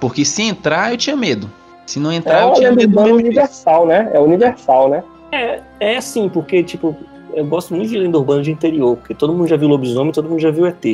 [0.00, 1.50] Porque se entrar, eu tinha medo.
[1.86, 3.16] Se não entrar, É eu tinha medo mesmo.
[3.16, 4.10] universal, né?
[4.12, 5.02] É universal, né?
[5.32, 6.96] É, é assim, porque, tipo,
[7.32, 10.28] eu gosto muito de lenda urbana de interior, porque todo mundo já viu lobisomem, todo
[10.28, 10.84] mundo já viu ET.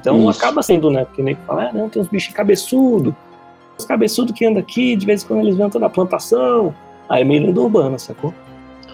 [0.00, 0.38] Então Isso.
[0.40, 1.04] acaba sendo, né?
[1.04, 3.14] Porque nem fala, ah, não, tem uns bichos cabeçudos,
[3.78, 6.74] os cabeçudos que andam aqui, de vez em quando eles vêm toda a plantação.
[7.08, 8.32] Aí é meio lenda urbana, sacou?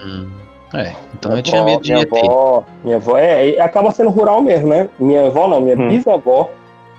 [0.04, 0.28] Hum,
[0.74, 2.12] É, então Minha eu tinha avó- medo de minha ET.
[2.12, 4.88] avó, minha avó, é, acaba sendo rural mesmo, né?
[4.98, 5.88] Minha avó não, minha Hum.
[5.88, 6.50] bisavó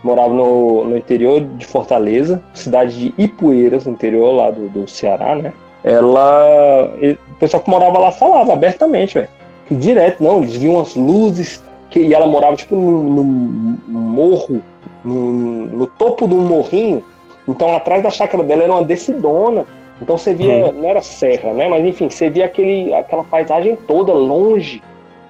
[0.03, 5.35] morava no, no interior de Fortaleza, cidade de Ipueiras, no interior lá do, do Ceará,
[5.35, 5.53] né?
[5.83, 6.91] Ela.
[7.01, 9.29] e- O pessoal que morava lá falava abertamente, velho.
[9.71, 14.61] Direto, não, eles viam as luzes, que, e ela morava tipo num, num morro,
[15.05, 17.03] num- no topo de um morrinho.
[17.47, 19.65] Então atrás da chácara dela era uma decidona.
[20.01, 21.67] Então você via, não era serra, né?
[21.67, 24.81] Mas enfim, você via aquele, aquela paisagem toda longe.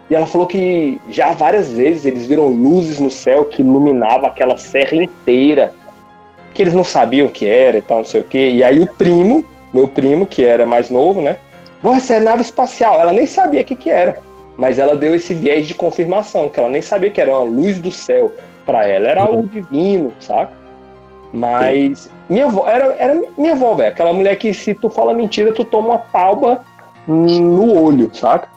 [0.10, 4.58] E ela falou que já várias vezes eles viram luzes no céu que iluminava aquela
[4.58, 5.74] serra inteira.
[6.54, 8.52] Que eles não sabiam o que era e tal, não sei o quê.
[8.52, 11.38] E aí o primo, meu primo, que era mais novo, né?
[11.82, 13.00] Vou essa é nave espacial.
[13.00, 14.18] Ela nem sabia o que, que era.
[14.58, 17.80] Mas ela deu esse viés de confirmação, que ela nem sabia que era uma luz
[17.80, 18.32] do céu.
[18.66, 20.52] Pra ela era algo divino, saca?
[21.32, 23.90] Mas minha avó, era, era minha avó, velho.
[23.90, 26.62] Aquela mulher que se tu fala mentira, tu toma uma palma
[27.08, 28.48] no olho, saca?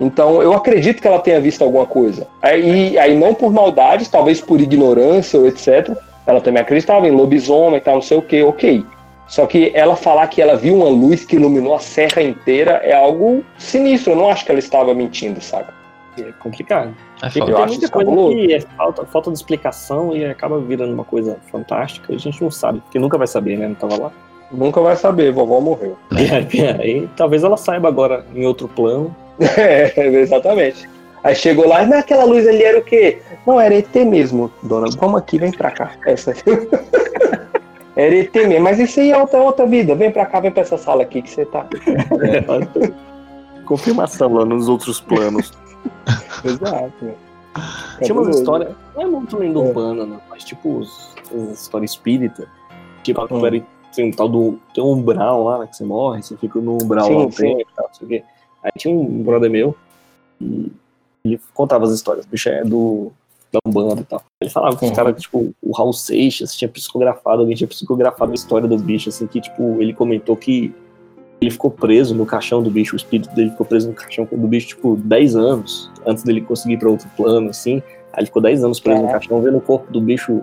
[0.00, 2.28] Então eu acredito que ela tenha visto alguma coisa.
[2.40, 5.96] Aí, aí não por maldade, talvez por ignorância ou etc.
[6.24, 8.84] Ela também acreditava em lobisomem e tal, não sei o que, ok.
[9.26, 12.94] Só que ela falar que ela viu uma luz que iluminou a serra inteira é
[12.94, 14.12] algo sinistro.
[14.12, 15.74] Eu não acho que ela estava mentindo, saca?
[16.18, 16.94] É complicado.
[17.22, 18.36] É tem acho muita coisa cabuloso.
[18.36, 22.12] que é falta, falta de explicação e acaba virando uma coisa fantástica.
[22.12, 23.66] A gente não sabe, porque nunca vai saber, né?
[23.68, 24.12] Não tava lá.
[24.50, 25.96] Nunca vai saber, vovó morreu.
[26.12, 29.14] E aí, aí, talvez ela saiba agora em outro plano.
[29.56, 30.88] É, exatamente.
[31.22, 33.18] Aí chegou lá, mas aquela luz ali era o quê?
[33.46, 34.86] Não, era ET mesmo, dona.
[34.98, 35.92] Vamos aqui, vem pra cá.
[36.06, 36.34] Essa
[37.96, 39.94] Era ET mesmo, mas isso aí é outra, outra vida.
[39.94, 41.66] Vem pra cá, vem pra essa sala aqui que você tá.
[43.64, 45.52] Confirmação lá nos outros planos.
[46.44, 47.14] Exato.
[48.02, 49.62] Tinha umas histórias, não é muito lenda É.
[49.62, 51.14] urbana, não, mas tipo os,
[51.52, 52.48] as histórias espírita.
[53.02, 53.62] Tipo, Hum.
[53.94, 54.58] tem um tal do.
[54.74, 57.30] Tem um umbral lá, né, que você morre, você fica no umbral Sim, lá um
[57.30, 58.24] tempo tal, não sei o quê.
[58.62, 59.74] Aí tinha um brother meu
[60.40, 60.70] e
[61.24, 62.24] ele contava as histórias.
[62.26, 63.10] O bicho é do.
[63.50, 64.22] Da Umbanda e tal.
[64.42, 64.94] Ele falava que os Uhum.
[64.96, 69.26] caras, tipo, o Raul Seixas tinha psicografado, alguém tinha psicografado a história dos bichos, assim,
[69.26, 70.74] que, tipo, ele comentou que
[71.40, 74.46] ele ficou preso no caixão do bicho, o espírito dele ficou preso no caixão do
[74.48, 77.82] bicho, tipo, 10 anos, antes dele conseguir ir pra outro plano, assim.
[78.12, 79.20] Aí ele ficou 10 anos preso no Caraca.
[79.20, 80.40] caixão, vendo o corpo do bicho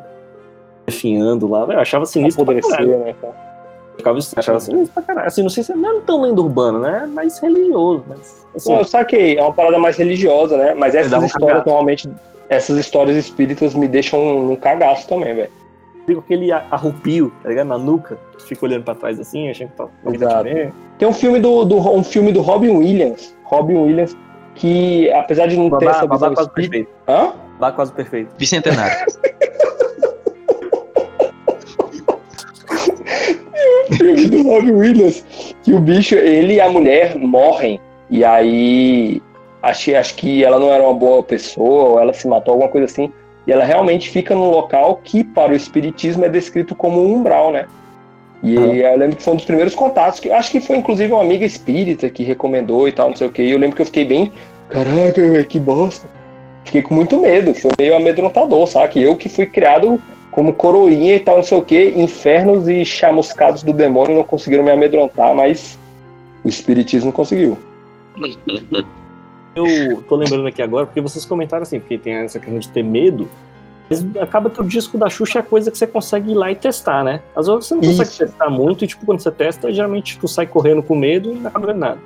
[0.85, 1.61] definhando lá.
[1.69, 2.99] Eu achava sinistro pra caralho.
[2.99, 3.33] Né, cara?
[3.97, 5.27] Ficava- achava sinistro pra caralho.
[5.27, 7.01] Assim, não sei se é não é tão lenda urbana, né?
[7.03, 10.73] É mais religioso, mas, assim, Não, eu saquei, é uma parada mais religiosa, né?
[10.73, 12.09] Mas essas histórias, normalmente,
[12.47, 15.49] essas histórias espíritas me deixam num cagaço também, velho.
[16.05, 17.67] Fica aquele arrupio, tá ligado?
[17.67, 20.49] Na nuca, tu fica olhando pra trás assim, achando que tá Exato.
[20.97, 24.15] Tem um filme do, do- um filme do Robin Williams, Robin Williams,
[24.55, 26.71] que apesar de não ter Babá, essa babá visão quase espírita...
[26.71, 26.95] perfeito.
[27.07, 27.33] Hã?
[27.59, 28.29] Babá quase perfeito.
[28.37, 29.05] Bicentenário.
[33.97, 35.23] filme do Robin Williams,
[35.63, 37.79] que o bicho, ele e a mulher morrem.
[38.09, 39.21] E aí,
[39.61, 42.85] acho, acho que ela não era uma boa pessoa, ou ela se matou, alguma coisa
[42.85, 43.11] assim.
[43.47, 47.51] E ela realmente fica num local que, para o espiritismo, é descrito como um umbral,
[47.51, 47.65] né?
[48.43, 48.91] E Ah.
[48.91, 51.45] eu lembro que foi um dos primeiros contatos, que acho que foi inclusive uma amiga
[51.45, 53.41] espírita que recomendou e tal, não sei o que.
[53.41, 54.31] E eu lembro que eu fiquei bem,
[54.69, 56.07] caraca, que bosta.
[56.63, 59.01] Fiquei com muito medo, foi meio amedrontador, sabe?
[59.01, 63.63] Eu que fui criado como coroinha e tal, não sei o que, infernos e chamuscados
[63.63, 65.77] do demônio não conseguiram me amedrontar, mas
[66.43, 67.57] o espiritismo conseguiu.
[69.55, 72.83] Eu tô lembrando aqui agora, porque vocês comentaram assim, porque tem essa questão de ter
[72.83, 73.29] medo,
[73.89, 76.55] mas acaba que o disco da Xuxa é coisa que você consegue ir lá e
[76.55, 77.21] testar, né?
[77.35, 78.17] Às vezes você não consegue Isso.
[78.25, 81.47] testar muito, e tipo, quando você testa, geralmente tu sai correndo com medo e não
[81.47, 81.99] acaba vendo nada.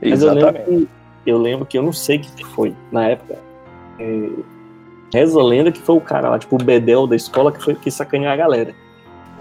[0.00, 0.88] Mas eu lembro, que,
[1.26, 3.38] eu lembro que eu não sei o que foi na época.
[3.98, 4.28] É,
[5.12, 7.74] reza a lenda que foi o cara lá, tipo, o Bedel da escola que foi
[7.74, 8.74] que sacaneou a galera.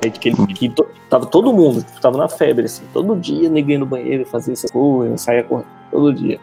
[0.01, 3.49] É, que, ele, que to- tava todo mundo, tipo, tava na febre, assim, todo dia
[3.49, 6.39] ninguém no banheiro fazia essa coisa, saia correndo, todo dia.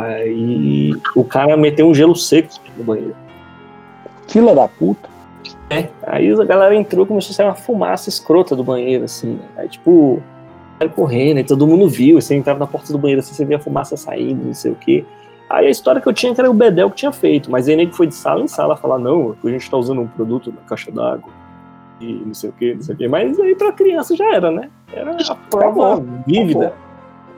[0.00, 3.16] Aí o cara meteu um gelo seco no banheiro.
[4.28, 5.08] Fila da puta.
[6.06, 9.34] Aí a galera entrou e começou a sair uma fumaça escrota do banheiro, assim.
[9.34, 9.48] né?
[9.56, 10.22] Aí, tipo,
[10.78, 12.20] saiu correndo, e todo mundo viu.
[12.20, 14.74] Você entrava na porta do banheiro, assim, você via a fumaça saindo, não sei o
[14.74, 15.04] quê.
[15.50, 17.74] Aí a história que eu tinha que era o Bedel que tinha feito, mas aí
[17.74, 20.60] nego foi de sala em sala falar: não, a gente tá usando um produto na
[20.68, 21.30] caixa d'água
[22.00, 23.08] e não sei o quê, não sei o quê.
[23.08, 24.68] Mas aí pra criança já era, né?
[24.92, 26.74] Era a prova vívida.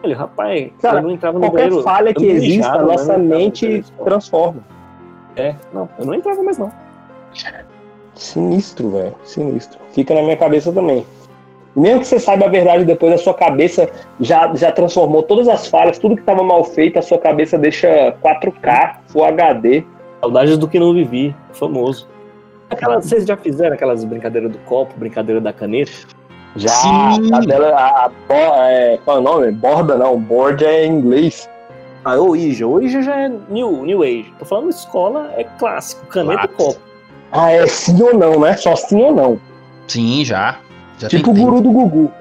[0.03, 1.83] Olha, rapaz, Cara, eu não entrava no Qualquer banheiro.
[1.83, 4.61] falha que exista, a nossa mente transforma.
[5.37, 6.73] É, não, eu não entrava mais não.
[8.15, 9.15] Sinistro, velho.
[9.25, 9.79] Sinistro.
[9.93, 11.07] Fica na minha cabeça também.
[11.77, 15.69] Mesmo que você saiba a verdade depois, a sua cabeça já, já transformou todas as
[15.69, 19.85] falhas, tudo que estava mal feito, a sua cabeça deixa 4K, Full HD.
[20.21, 22.09] Saudades do que não vivi, famoso.
[22.69, 25.93] Aquela, vocês já fizeram aquelas brincadeiras do copo, brincadeira da caneta?
[26.57, 27.33] Já, Sim.
[27.33, 29.53] a dela, a, a, é, qual é o nome?
[29.53, 31.49] Borda não, board é em inglês.
[32.05, 32.67] Ah, o Ouija.
[32.67, 34.33] O Ouija já é new, new age.
[34.39, 36.81] Tô falando escola, é clássico, caneta e copo.
[37.31, 38.57] Ah, é sim ou não, né?
[38.57, 39.41] Só sim ou não.
[39.87, 40.59] Sim, já.
[40.99, 42.13] Já tipo o guru do Gugu.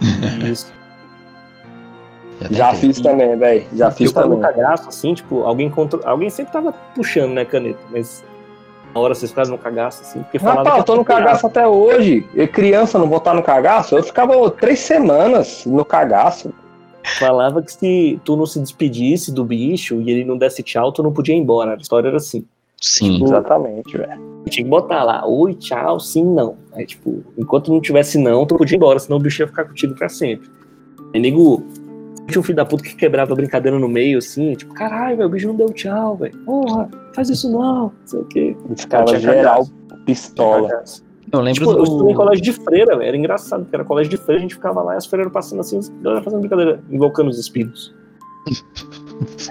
[0.50, 0.72] Isso.
[2.50, 2.92] Já tentei.
[2.92, 3.66] fiz também, velho.
[3.74, 4.54] Já fiz Eu tava no também.
[4.54, 6.00] cagaço, assim, tipo, alguém contra...
[6.08, 8.24] Alguém sempre tava puxando, né, caneta, mas
[8.98, 12.26] hora vocês ficaram no cagaço, assim, porque Rapaz, eu tô no cagaço até hoje.
[12.34, 13.96] Eu, criança, não vou estar no cagaço?
[13.96, 16.52] Eu ficava três semanas no cagaço.
[17.18, 21.02] Falava que se tu não se despedisse do bicho e ele não desse tchau, tu
[21.02, 21.74] não podia ir embora.
[21.74, 22.46] A história era assim.
[22.80, 23.22] Sim.
[23.22, 24.42] Exatamente, velho.
[24.48, 26.56] Tinha que botar lá, oi, tchau, sim, não.
[26.74, 29.64] Aí, tipo, enquanto não tivesse não, tu podia ir embora, senão o bicho ia ficar
[29.64, 30.50] contigo pra sempre.
[31.14, 31.62] Aí, nego,
[32.26, 35.26] tinha um filho da puta que quebrava a brincadeira no meio, assim, tipo, caralho, meu,
[35.26, 36.36] o bicho não deu tchau, velho.
[36.44, 38.56] Porra, faz isso não, não sei o quê.
[38.76, 39.72] Ficava geral cagaço.
[40.06, 40.84] pistola.
[41.32, 42.16] Eu lembro Tipo, eu estudei em do.
[42.16, 43.08] colégio de freira, velho.
[43.08, 45.60] Era engraçado, porque era colégio de freira, a gente ficava lá e as freiras passando
[45.60, 45.80] assim,
[46.22, 47.94] fazendo brincadeira, invocando os espíritos.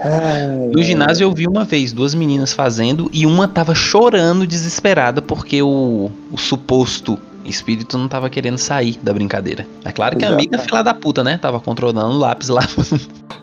[0.00, 5.20] Ai, No ginásio eu vi uma vez duas meninas fazendo e uma tava chorando desesperada
[5.20, 9.66] porque o, o suposto espírito não tava querendo sair da brincadeira.
[9.84, 11.38] É claro que a amiga filha da puta, né?
[11.38, 12.62] Tava controlando o lápis lá.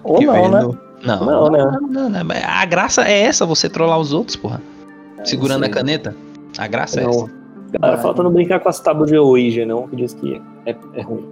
[0.04, 0.62] Ou não, veio né?
[0.62, 1.60] no- Não, Não, né?
[1.64, 2.24] não, não, não.
[2.26, 4.62] Mas A graça é essa, você trollar os outros, porra.
[5.24, 6.16] Segurando a caneta.
[6.58, 7.10] A graça é Não.
[7.12, 7.26] essa.
[7.74, 10.76] A galera falta não brincar com as tábuas de Ouija, não, que diz que é,
[10.94, 11.24] é ruim.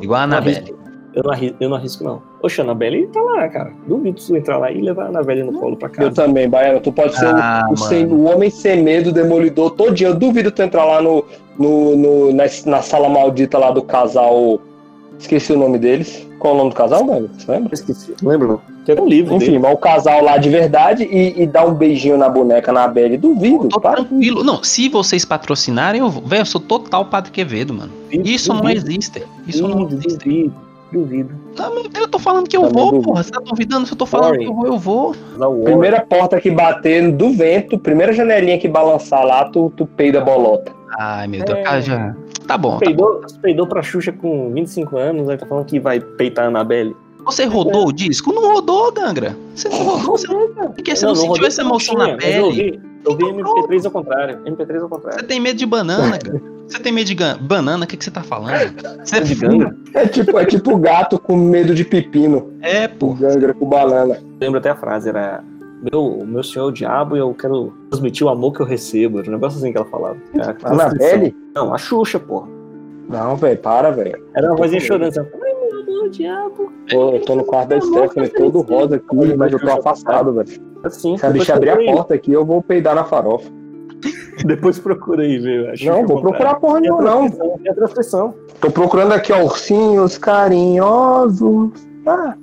[0.00, 0.74] Igual a Não Anabelle.
[1.16, 2.22] Eu não, arrisco, eu não arrisco, não.
[2.42, 3.72] Oxe, a Anabelle tá lá, cara.
[3.88, 6.10] Duvido tu entrar lá e levar a Anabelle no colo pra Eu casa.
[6.10, 6.78] também, Baiano.
[6.80, 10.08] Tu pode ser Ah, o, o sem- o homem sem medo, demolidor, todo dia.
[10.08, 11.24] Eu duvido tu entrar lá no,
[11.58, 14.60] no, no- na, na sala maldita lá do casal
[15.18, 16.26] Esqueci o nome deles.
[16.38, 17.30] Qual o nome do casal, mano?
[17.38, 17.72] Você lembra?
[17.72, 18.12] Esqueci.
[18.22, 18.60] Lembra não?
[18.84, 19.58] Tem um livro Enfim, dele.
[19.60, 23.16] mas o casal lá de verdade e, e dá um beijinho na boneca na Belle.
[23.16, 24.04] Duvido, Tô para.
[24.04, 24.44] tranquilo.
[24.44, 26.22] Não, se vocês patrocinarem, eu vou.
[26.22, 27.90] Velho, eu sou total Padre Quevedo, mano.
[28.12, 28.78] Isso não Duvido.
[28.90, 29.22] existe.
[29.46, 30.18] Isso não Duvido, existe.
[30.28, 30.54] duvido,
[30.92, 31.34] duvido.
[31.58, 33.08] Não, Deus, eu tô falando que eu Também vou, duvido.
[33.08, 33.22] porra.
[33.22, 33.86] Você tá duvidando?
[33.86, 34.38] Se eu tô falando Sorry.
[34.40, 35.14] que eu vou, eu vou.
[35.64, 40.24] Primeira porta que bater do vento, primeira janelinha que balançar lá, tu, tu peida a
[40.24, 40.72] bolota.
[40.98, 41.80] Ai, meu Deus, É.
[41.82, 42.14] já.
[42.46, 42.70] Tá bom.
[42.72, 42.78] Tá bom.
[42.78, 46.94] Peidou, peidou pra Xuxa com 25 anos, aí tá falando que vai peitar a Anabelle.
[47.24, 48.32] Você rodou o disco?
[48.32, 49.36] Não rodou, Gangra.
[49.52, 50.48] Você não rodou, você não.
[50.70, 52.70] Porque você não, sentiu rodou essa porque emoção não na mas Eu pele.
[52.70, 54.38] vi, eu vi MP3 ao contrário.
[54.46, 55.18] MP3 ao contrário.
[55.20, 56.40] Você tem medo de banana, cara.
[56.68, 57.84] Você tem medo de gan- banana?
[57.84, 58.74] O que, que você tá falando?
[59.04, 59.76] Você De ganga.
[59.94, 62.52] É tipo, é tipo gato com medo de pepino.
[62.60, 63.14] É, pô.
[63.14, 64.18] gangra com banana.
[64.40, 65.42] Lembro até a frase, era
[65.92, 69.20] meu, meu senhor é o diabo e eu quero transmitir o amor que eu recebo.
[69.20, 70.16] Era um negócio assim que ela falava.
[70.34, 71.36] Era a Anabelle?
[71.54, 72.48] Não, a Xuxa, porra.
[73.08, 74.20] Não, velho, para, velho.
[74.34, 75.08] Era uma vozinha chorando.
[75.08, 76.72] Assim, Ai, meu amor, diabo.
[76.90, 80.48] Pô, eu tô no quarto da Stephanie, todo rosa aqui, mas eu tô afastado, velho.
[80.82, 83.48] Assim, Se a bicha abrir a porta aqui, eu vou peidar na farofa.
[84.44, 85.66] Depois procura aí, viu?
[85.84, 87.30] Não, vou procurar porra nenhuma, não.
[87.30, 88.34] tem a transcrição.
[88.60, 91.70] Tô procurando aqui, ó, ursinhos carinhosos.
[92.06, 92.34] Ah,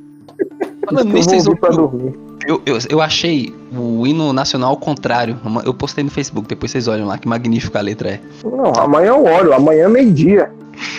[0.85, 2.19] Falando eu nisso, vou vocês ouvir pra dormir.
[2.45, 5.39] Eu, eu, eu achei o hino nacional ao contrário.
[5.63, 8.19] Eu postei no Facebook, depois vocês olham lá que magnífica a letra é.
[8.43, 10.51] Não, amanhã eu olho, amanhã é meio-dia.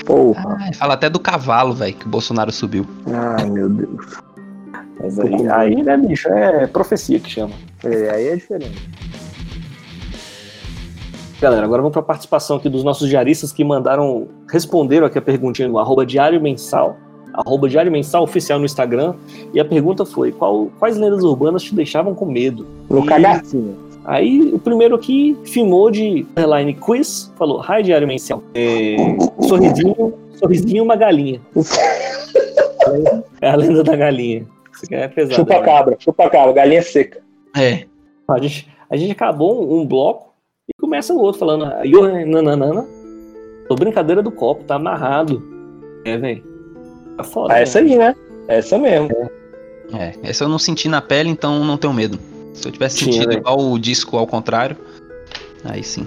[0.07, 0.57] Porra.
[0.61, 2.87] Ai, fala até do cavalo, velho, que o Bolsonaro subiu.
[3.13, 4.17] Ai, meu Deus.
[5.01, 6.29] Mas aí, aí, né, bicho?
[6.29, 7.53] É profecia que chama.
[7.85, 8.89] É, aí é diferente.
[11.45, 15.21] Galera, agora vamos para a participação aqui dos nossos diaristas que mandaram, responderam aqui a
[15.21, 16.97] perguntinha no arroba diário mensal,
[17.35, 19.13] arroba diário mensal oficial no Instagram,
[19.53, 22.67] e a pergunta foi, qual- quais lendas urbanas te deixavam com medo?
[22.89, 23.77] No E- cagacinho.
[24.07, 28.97] Aí o primeiro aqui filmou de underline quiz, falou, hi diário mensal, é,
[29.47, 31.43] sorrisinho, sorrisinho uma galinha.
[33.43, 34.47] é a lenda da galinha.
[34.73, 35.35] Isso aqui é pesado.
[35.35, 35.63] Chupa né?
[35.63, 37.21] cabra, chupa cabra, galinha seca.
[37.55, 37.85] É.
[38.31, 40.33] A gente, a gente acabou um, bloco
[40.95, 42.87] começa o outro falando, "Yo, nananana,
[43.69, 45.43] tô brincadeira do copo, tá amarrado.
[46.05, 46.43] É, velho.
[47.17, 47.53] Tá foda.
[47.53, 47.63] Ah, né?
[47.63, 48.15] essa aí, né?
[48.47, 49.09] Essa mesmo.
[49.93, 50.15] É.
[50.23, 52.19] Essa eu não senti na pele, então não tenho medo.
[52.53, 53.41] Se eu tivesse Tinha, sentido velho.
[53.41, 54.77] igual o disco ao contrário,
[55.65, 56.07] aí sim.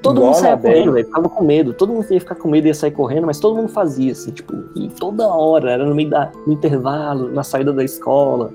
[0.00, 1.06] Todo Igual mundo saia correndo, velho.
[1.06, 1.72] Ficava com medo.
[1.72, 4.30] Todo mundo ia ficar com medo e ia sair correndo, mas todo mundo fazia, assim,
[4.30, 8.52] tipo, e toda hora, era no meio da, no intervalo, na saída da escola.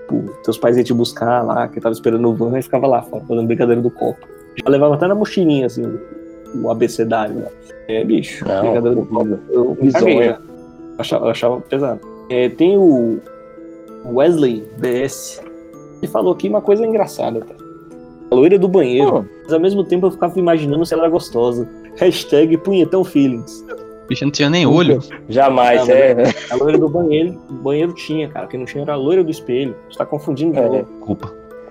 [0.00, 3.02] Tipo, teus pais iam te buscar lá, que tava esperando o van, e ficava lá
[3.02, 4.26] fora, fazendo brincadeira do copo.
[4.64, 5.84] Já levava até na mochilinha, assim,
[6.62, 7.34] o abecedário.
[7.36, 7.46] Né?
[7.88, 9.40] É, bicho, Não, do.
[9.50, 10.38] Eu me já.
[10.98, 12.00] achava, eu achava pesado.
[12.30, 13.18] É, tem o
[14.06, 15.40] Wesley BS,
[16.02, 17.54] ele falou aqui uma coisa engraçada, tá?
[18.30, 19.20] A loira do banheiro.
[19.20, 19.24] Hum.
[19.44, 21.66] Mas ao mesmo tempo eu ficava imaginando se ela era gostosa.
[21.96, 23.64] Hashtag punhetão feelings.
[24.04, 25.00] O bicho não tinha nem olho.
[25.28, 26.14] Jamais, Não, é.
[26.50, 28.46] A loira do banheiro, o banheiro tinha, cara.
[28.46, 29.74] Quem não tinha era a loira do espelho.
[29.90, 30.62] Você tá confundindo É.
[30.62, 30.86] novo.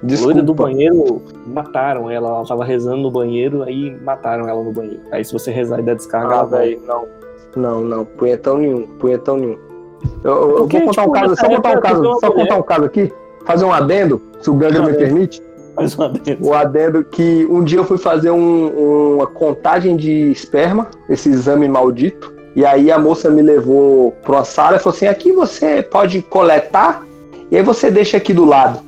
[0.03, 0.33] Desculpa.
[0.33, 2.29] Loira do banheiro mataram ela.
[2.29, 5.01] Ela tava rezando no banheiro, aí mataram ela no banheiro.
[5.11, 6.79] Aí se você rezar e der descarga, Ah, ela vai.
[6.85, 7.05] não.
[7.55, 8.05] Não, não.
[8.05, 8.83] Punhetão nenhum.
[8.99, 9.57] Punhetão nenhum.
[10.23, 12.55] Eu, eu- vou contar um tipo, caso, nessa só contar um caso, só é contar
[12.57, 13.11] um caso aqui.
[13.45, 14.97] Fazer um adendo, se o Ganga me Adendo.
[14.99, 15.41] permite.
[15.75, 16.37] Mais uma vez.
[16.41, 21.67] O adendo que um dia eu fui fazer um- uma contagem de esperma, esse exame
[21.67, 22.33] maldito.
[22.55, 26.21] E aí a moça me levou para uma sala e falou assim: aqui você pode
[26.23, 27.03] coletar
[27.51, 28.79] e aí você deixa aqui do lado.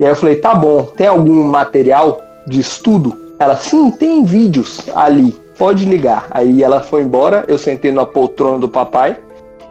[0.00, 3.16] E aí eu falei: tá bom, tem algum material de estudo?
[3.38, 6.26] Ela, sim, tem vídeos ali, pode ligar.
[6.30, 9.16] Aí ela foi embora, eu sentei na poltrona do papai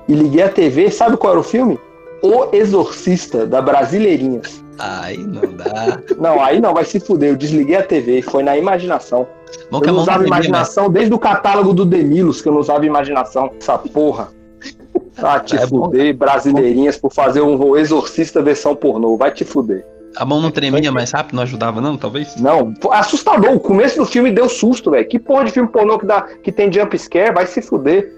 [0.07, 0.89] e liguei a TV.
[0.91, 1.79] Sabe qual era o filme?
[2.21, 4.63] O Exorcista, da Brasileirinhas.
[4.77, 5.99] Aí não dá.
[6.17, 7.31] Não, aí não, vai se fuder.
[7.31, 9.27] Eu desliguei a TV, foi na imaginação.
[9.69, 12.85] Bom eu não usava tremia, imaginação desde o catálogo do Demilos, que eu não usava
[12.85, 13.51] imaginação.
[13.59, 14.29] Essa porra.
[15.21, 15.83] Ah, te É bom.
[15.85, 19.17] fuder, brasileirinhas, por fazer um exorcista versão pornô.
[19.17, 19.85] Vai te fuder.
[20.15, 22.35] A mão não tremia mais rápido, não ajudava não, talvez?
[22.35, 23.51] Não, assustador.
[23.53, 25.07] O começo do filme deu susto, velho.
[25.07, 27.33] Que porra de filme pornô que, dá, que tem jump scare?
[27.33, 28.11] Vai se fuder.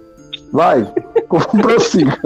[0.53, 0.85] Vai.
[1.61, 2.17] Prossiga.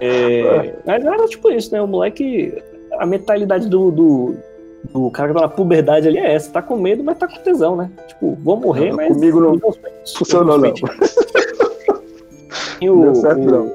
[0.00, 1.80] É, mas era tipo isso, né?
[1.82, 2.52] O moleque.
[2.98, 4.34] A mentalidade do, do,
[4.92, 6.50] do cara que tá na puberdade ali é essa.
[6.50, 7.90] Tá com medo, mas tá com tesão, né?
[8.08, 9.08] Tipo, vou morrer, Não, mas.
[9.14, 9.58] comigo não
[10.16, 10.72] funcionou, não.
[12.80, 13.72] E o, Deu certo, o- não.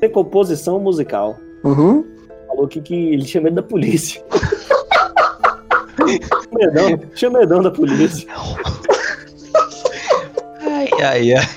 [0.00, 1.36] Decomposição musical.
[1.64, 2.04] Uhum.
[2.46, 4.22] Falou que, que ele tinha medo da polícia.
[6.52, 8.28] medão, tinha medão da polícia.
[10.62, 11.48] Ai, ai, ai.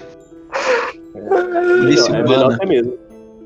[1.80, 2.38] Polícia é urbana.
[2.38, 2.94] melhor ter mesmo.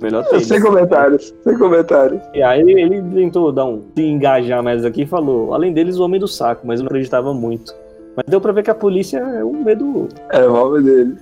[0.02, 0.40] Melhor ter.
[0.42, 1.34] Sem comentários.
[1.44, 2.22] Sem comentários.
[2.34, 6.04] E aí ele tentou dar um se engajar mais aqui e falou: além deles, o
[6.04, 7.74] homem do saco, mas eu não acreditava muito.
[8.16, 10.08] Mas deu pra ver que a polícia é um medo.
[10.32, 11.18] É o nome dele.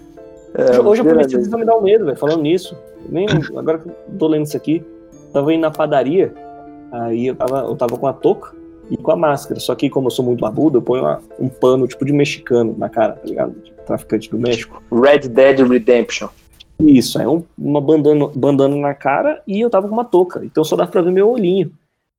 [0.53, 2.75] É, Hoje a polícia precisa me dar um medo, velho, falando nisso.
[3.07, 4.84] Nem, agora que eu tô lendo isso aqui,
[5.31, 6.34] tava indo na padaria,
[6.91, 8.51] aí eu tava, eu tava com a touca
[8.89, 9.60] e com a máscara.
[9.60, 12.76] Só que, como eu sou muito barbudo, eu ponho uma- um pano tipo de mexicano
[12.78, 13.54] na cara, tá ligado?
[13.63, 14.82] De traficante do México.
[14.91, 16.28] Red Dead Redemption.
[16.80, 20.41] Isso, é um- uma bandana, bandana na cara e eu tava com uma touca.
[20.44, 21.72] Então só dá pra ver meu olhinho.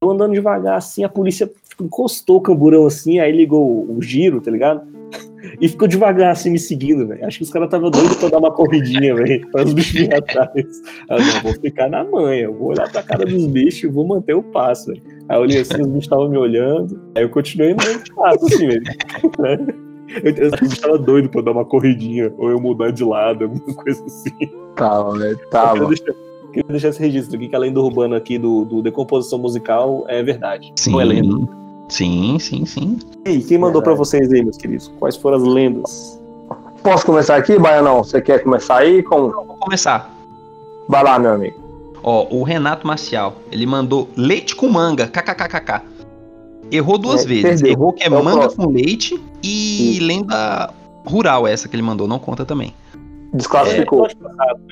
[0.02, 4.50] Eu andando devagar assim, a polícia encostou o camburão assim, aí ligou o, giro, tá
[4.50, 4.82] ligado?
[5.60, 7.26] E ficou devagar assim me seguindo, velho.
[7.26, 9.46] Acho que os caras estavam doidos pra dar uma corridinha, velho.
[9.50, 10.82] Para os bichos atrás.
[11.10, 14.06] Eu não, vou ficar na manha, eu vou olhar pra cara dos bichos e vou
[14.06, 15.02] manter o passo, velho.
[15.32, 17.00] Aí eu olhei assim, os bichos estavam me olhando.
[17.14, 18.82] Aí eu continuei no mesmo passo, assim, velho.
[20.22, 23.44] Eu, eu o bicho tava doido pra dar uma corridinha, ou eu mudar de lado,
[23.44, 24.30] alguma coisa assim.
[24.36, 24.52] Velho.
[25.24, 29.38] Eu Tá, queria, deixar, esse registro aqui, que a lenda urbana aqui do, do Decomposição
[29.38, 30.70] Musical é verdade.
[30.76, 30.90] Sim.
[30.92, 31.48] Não é lenda.
[31.88, 32.98] Sim, sim, sim.
[33.24, 34.10] E aí, quem mandou pra Verdade.
[34.10, 34.92] vocês aí, meus queridos?
[34.98, 36.20] Quais foram as lendas?
[36.82, 38.04] Posso começar aqui, Baianão?
[38.04, 39.02] Você quer começar aí?
[39.02, 39.32] Como?
[39.32, 40.14] Vou começar.
[40.88, 41.56] Vai lá, meu amigo.
[42.02, 45.82] Ó, o Renato Marcial, ele mandou leite com manga, kkkk.
[46.70, 47.42] Errou duas É, vezes.
[47.62, 47.72] perdeu.
[47.72, 50.72] Errou que é, É manga com leite e lenda
[51.04, 52.74] rural essa que ele mandou, não conta também.
[53.34, 54.06] Desclassificou.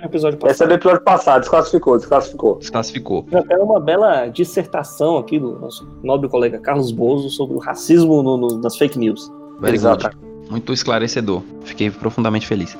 [0.04, 1.40] Episódio passado, Esse é do episódio passado.
[1.40, 2.58] Desclassificou, desclassificou.
[2.58, 3.26] Desclassificou.
[3.30, 8.36] Já uma bela dissertação aqui do nosso nobre colega Carlos Bozo sobre o racismo no-
[8.36, 9.30] no- nas fake news.
[9.60, 10.10] Very Exato.
[10.50, 11.42] Muito esclarecedor.
[11.64, 12.76] Fiquei profundamente feliz.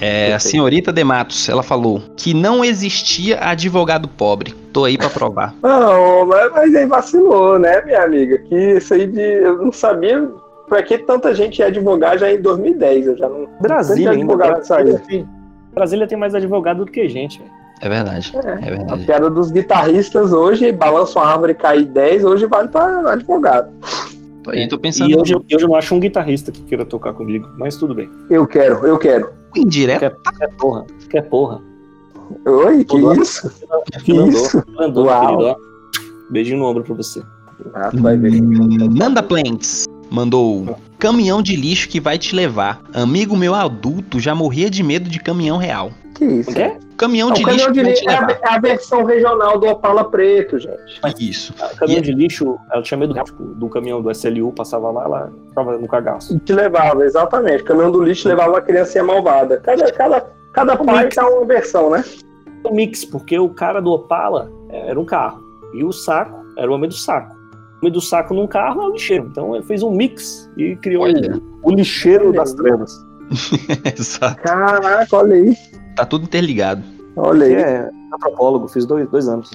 [0.00, 4.54] É, a senhorita de Matos, ela falou que não existia advogado pobre.
[4.72, 5.54] Tô aí pra provar.
[5.62, 8.36] Não, mas, mas aí vacilou, né, minha amiga?
[8.38, 9.20] Que isso aí de.
[9.20, 10.28] Eu não sabia
[10.68, 13.06] pra que tanta gente ia advogar já em 2010.
[13.06, 13.46] Eu já não.
[13.60, 14.98] Brasília, ainda, advogado saiu.
[14.98, 15.26] tem,
[15.74, 17.38] Brasília tem mais advogado do que gente.
[17.38, 17.50] velho.
[17.80, 18.32] É verdade.
[18.42, 19.04] É A verdade.
[19.04, 23.68] piada dos guitarristas hoje, balança uma árvore e cai 10, hoje vale pra advogado.
[24.46, 25.10] Tô aí, tô pensando.
[25.10, 27.94] E hoje, eu- hoje eu não acho um guitarrista que queira tocar comigo, mas tudo
[27.96, 28.08] bem.
[28.30, 29.30] Eu quero, eu quero.
[29.56, 29.98] Indireto.
[30.00, 31.60] Quer, quer porra, quer porra.
[32.46, 33.22] Oi, que Mandou.
[33.22, 33.50] isso?
[34.04, 34.28] Que Mandou.
[34.44, 34.62] isso?
[34.76, 35.38] Mandou, Uau.
[35.38, 35.56] querido.
[36.30, 37.20] Beijinho no ombro pra você.
[37.74, 38.40] Ah, tu vai ver.
[38.40, 42.80] Nanda Plants mandou caminhão de lixo que vai te levar.
[42.94, 45.90] Amigo meu adulto já morria de medo de caminhão real.
[46.14, 46.50] Que isso?
[46.50, 46.76] O quê?
[46.96, 48.40] Caminhão de o caminhão lixo de que vai lixo te é a, levar.
[48.42, 50.78] é a versão regional do Opala Preto, gente.
[51.20, 51.54] Isso.
[51.60, 55.04] A caminhão E- de lixo, ela tinha medo tipo, do caminhão do SLU, passava lá,
[55.04, 56.38] ela ficava no cagaço.
[56.38, 57.62] Te levava, exatamente.
[57.62, 59.58] O caminhão do lixo levava uma criancinha malvada.
[59.60, 61.16] Cada, cada, cada pai mix.
[61.16, 62.02] tá uma versão, né?
[62.64, 65.44] Um mix, porque o cara do Opala é, era um carro.
[65.74, 67.35] E o saco era o homem do saco.
[67.86, 69.28] O homem do saco num carro é o lixeiro.
[69.30, 71.40] Então ele fez um mix e criou Olha.
[71.62, 72.56] o lixeiro Olha das aí.
[72.56, 73.06] trevas.
[73.96, 74.42] Exato.
[74.42, 75.56] Caraca, olha aí.
[75.94, 76.82] Tá tudo interligado.
[77.16, 77.54] Olha aí.
[77.54, 79.50] é antropólogo, fiz dois, dois anos.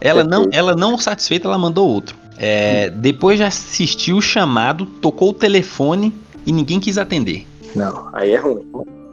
[0.00, 0.56] Ela não, Perfeito.
[0.56, 2.16] ela não satisfeita, ela mandou outro.
[2.38, 6.14] É, depois de assistir o chamado, tocou o telefone
[6.46, 7.44] e ninguém quis atender.
[7.74, 8.64] Não, aí é ruim.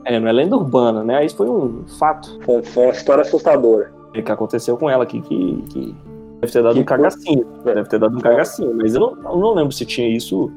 [0.06, 1.26] É, não é lenda urbana, né?
[1.26, 3.91] Isso foi um fato Foi, uma história assustadora.
[4.13, 5.95] que aconteceu com ela aqui, que, que
[6.42, 7.46] deve ter dado Que um cagacinho.
[7.64, 7.74] foi?
[7.76, 8.74] Deve ter dado um cagacinho.
[8.76, 10.52] Mas eu não, eu não lembro se tinha isso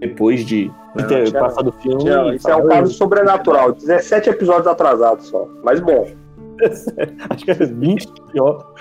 [0.00, 2.04] depois de, de Não, ter tinha passado o filme.
[2.04, 3.72] Não, isso é um caso sobrenatural.
[3.72, 5.46] 17 episódios atrasados só.
[5.62, 6.06] Mas bom.
[7.30, 8.72] Acho que era 20 pior.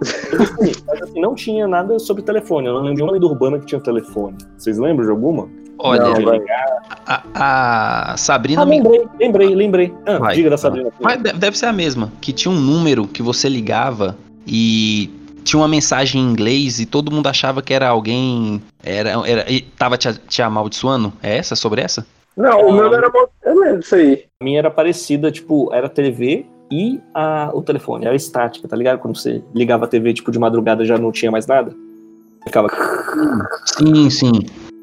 [0.00, 2.66] Mas assim, mas assim, não tinha nada sobre telefone.
[2.66, 4.36] Eu não lembro de uma lenda urbana que tinha telefone.
[4.58, 5.48] Vocês lembram de alguma?
[5.78, 6.44] Olha, Não,
[7.34, 8.76] a, a Sabrina Ah, me.
[8.80, 9.94] lembrei, lembrei, lembrei.
[10.06, 10.58] Ah, Vai, diga da vai.
[10.62, 10.90] Sabrina.
[11.00, 12.12] Mas deve ser a mesma.
[12.20, 15.10] Que tinha um número que você ligava e
[15.42, 18.62] tinha uma mensagem em inglês e todo mundo achava que era alguém.
[18.82, 21.12] Era, era, e tava te, te amaldiçoando?
[21.22, 21.54] É essa?
[21.54, 22.06] Sobre essa?
[22.36, 23.26] Não, o meu não era bom.
[23.44, 24.24] Eu lembro disso aí.
[24.40, 28.06] A minha era parecida, tipo, era TV e a, o telefone.
[28.06, 28.98] Era estática, tá ligado?
[28.98, 31.74] Quando você ligava a TV, tipo, de madrugada já não tinha mais nada.
[32.44, 32.68] Ficava.
[33.66, 34.32] Sim, sim.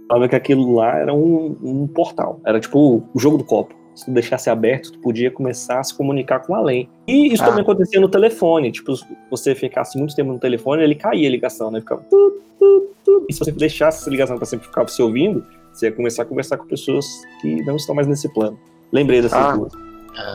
[0.08, 2.40] Falava que aquilo lá era um, um portal.
[2.46, 3.79] Era tipo o jogo do copo.
[4.00, 6.88] Se tu deixasse aberto, tu podia começar a se comunicar com além.
[7.06, 7.48] E isso Ah.
[7.48, 8.72] também acontecia no telefone.
[8.72, 11.82] Tipo, se você ficasse muito tempo no telefone, ele caía a ligação, né?
[11.82, 12.02] Ficava.
[12.10, 13.26] Tu, tu, tu.
[13.30, 16.26] E se você deixasse essa ligação pra sempre ficar se ouvindo, você ia começar a
[16.26, 17.06] conversar com pessoas
[17.42, 18.58] que não estão mais nesse plano.
[18.92, 19.52] Lembrei dessas Ah.
[19.52, 19.74] duas.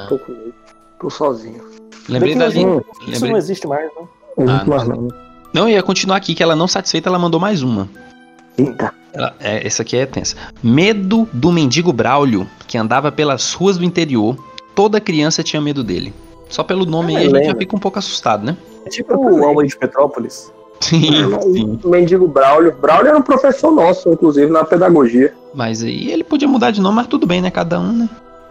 [0.08, 0.54] Tô com medo.
[1.00, 1.62] Tô sozinho.
[2.08, 2.84] Lembrei da linha.
[3.02, 3.30] Isso Lembrei...
[3.30, 4.08] não existe mais, né?
[4.40, 5.08] Ah, não.
[5.54, 7.88] Não, ia continuar aqui, que ela não satisfeita, ela mandou mais uma.
[8.58, 8.92] Eita.
[9.12, 10.36] Ela- é, essa aqui é tensa.
[10.62, 14.36] Medo do mendigo Braulio, que andava pelas ruas do interior.
[14.74, 16.12] Toda criança tinha medo dele.
[16.48, 18.56] Só pelo nome Ah, aí a gente já fica um pouco assustado, né?
[18.84, 20.52] É tipo o Alma de Petrópolis.
[20.80, 21.00] Sim,
[21.52, 21.78] sim.
[21.82, 22.72] O mendigo Braulio.
[22.72, 25.32] Braulio era um professor nosso, inclusive, na pedagogia.
[25.54, 27.50] Mas aí ele podia mudar de nome, mas tudo bem, né?
[27.50, 28.08] Cada um, né?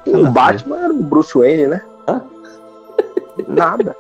[0.08, 1.82] O Batman era o Bruce Wayne, né?
[2.08, 2.22] Hã?
[3.48, 3.96] Nada.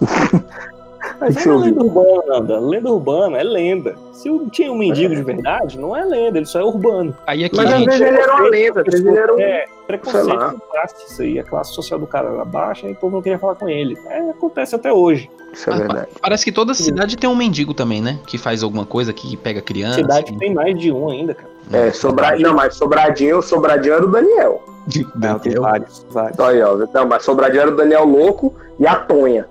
[1.20, 2.58] Mas Deixa não eu é lenda urbana.
[2.60, 3.94] Lenda urbana é lenda.
[4.12, 7.16] Se tinha um mendigo de verdade, não é lenda, ele só é urbano.
[7.26, 7.86] Aí aqui Mas a às gente.
[7.86, 9.40] vezes ele era uma lenda, às vezes ele era um.
[9.40, 11.38] É, Preconceito classe, isso aí.
[11.38, 13.96] A classe social do cara era baixa e o povo não queria falar com ele.
[14.08, 15.30] É, acontece até hoje.
[15.52, 16.08] Isso é Ah, verdade.
[16.20, 18.18] Parece que toda cidade tem um mendigo também, né?
[18.26, 19.94] Que faz alguma coisa que pega criança.
[19.94, 21.48] Cidade tem mais de um ainda, cara.
[21.72, 24.62] É, Sobradinho, não, mas Sobradinho, Sobradinho era o Daniel.
[25.16, 26.38] Não, tem vários, vários.
[26.38, 26.76] Aí, ó.
[26.94, 29.48] Não, mas Sobradinho era o Daniel Louco e a Tonha.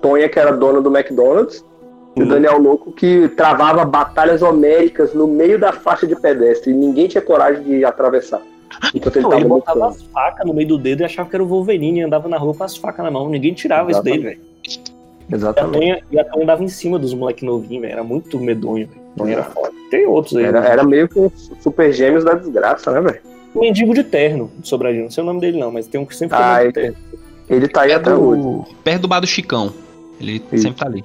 [0.00, 1.64] Tonha, que era dona do McDonald's,
[2.16, 2.28] e o Hum.
[2.28, 7.20] Daniel Louco que travava batalhas homéricas no meio da faixa de pedestre e ninguém tinha
[7.22, 8.40] coragem de atravessar.
[8.94, 9.96] Enquanto ele Não, tava ele botava lutando.
[9.96, 12.36] as facas no meio do dedo e achava que era o Wolverine e andava na
[12.36, 13.28] rua com as facas na mão.
[13.28, 14.40] Ninguém tirava isso dele, velho.
[15.28, 15.78] E a Exatamente.
[15.78, 17.92] Tonha- E a Tonha andava em cima dos moleque novinhos, velho.
[17.92, 19.00] Era muito medonho, velho.
[19.16, 19.70] Tonha era foda.
[19.90, 20.44] Tem outros aí.
[20.44, 20.68] Era, né?
[20.70, 21.30] era meio que um
[21.60, 23.20] super gêmeos da desgraça, né, velho?
[23.54, 25.04] Um mendigo de terno, Sobradinho.
[25.04, 26.96] Não sei o nome dele, não, mas tem um que sempre Ah, ele- terno.
[27.48, 28.42] Ele tá aí até hoje.
[28.42, 29.72] Perto, perto do bar do Chicão.
[30.20, 30.62] Ele Isso.
[30.62, 31.04] sempre tá ali.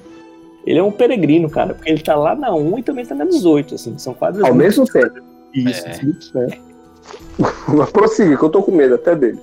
[0.65, 3.25] Ele é um peregrino, cara, porque ele tá lá na 1 e também tá na
[3.25, 3.97] 18, assim.
[3.97, 4.43] São quadras.
[4.45, 5.19] Ao mesmo tempo.
[5.53, 5.91] Isso, É.
[6.05, 6.57] isso, é.
[7.67, 9.39] Mas prossiga, que eu tô com medo até dele.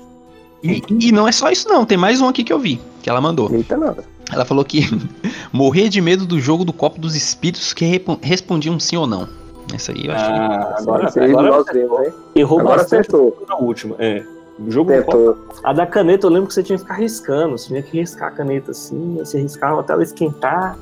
[0.63, 1.85] E, e não é só isso, não.
[1.85, 3.53] Tem mais um aqui que eu vi, que ela mandou.
[3.53, 4.05] Eita nada.
[4.33, 4.83] Ela falou que
[5.53, 7.85] morrer de medo do jogo do copo dos espíritos que
[8.23, 9.29] respondiam sim ou não.
[9.75, 10.31] Essa aí eu acho que.
[10.33, 12.13] Ah, agora, agora vimos, hein?
[12.35, 13.45] errou Agora bastante acertou.
[13.49, 13.97] na última.
[13.99, 14.23] É.
[14.59, 15.13] O jogo copo.
[15.13, 15.39] Tentou.
[15.63, 17.57] A da caneta, eu lembro que você tinha que ficar riscando.
[17.57, 20.79] Você tinha que riscar a caneta assim, aí você riscava até ela esquentar.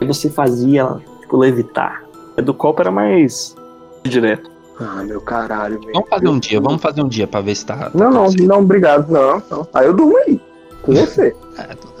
[0.00, 2.04] Aí você fazia ela, tipo, levitar.
[2.36, 3.56] A do copo era mais
[4.02, 4.50] direto.
[4.78, 5.92] Ah, meu caralho, velho.
[5.92, 7.90] Vamos fazer um dia, vamos fazer um dia pra ver se tá.
[7.94, 9.08] Não, não, não, obrigado.
[9.10, 9.68] Não, não.
[9.72, 10.40] Aí eu durmo aí.
[10.82, 11.34] Com você.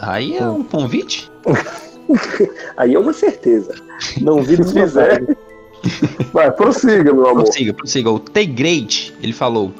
[0.00, 1.30] Aí é um convite?
[2.76, 3.74] Aí é uma certeza.
[4.20, 5.36] Não vi Se fizer.
[6.32, 7.44] Vai, prossiga, meu amor.
[7.44, 8.10] Prossiga, prossiga.
[8.10, 9.72] O T-Great, ele falou.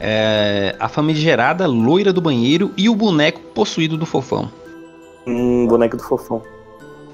[0.00, 4.50] É, a famigerada loira do banheiro e o boneco possuído do fofão.
[5.26, 6.42] Hum, boneco do fofão.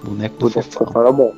[0.03, 0.93] Boneco do fofão.
[0.93, 1.35] Fala bom.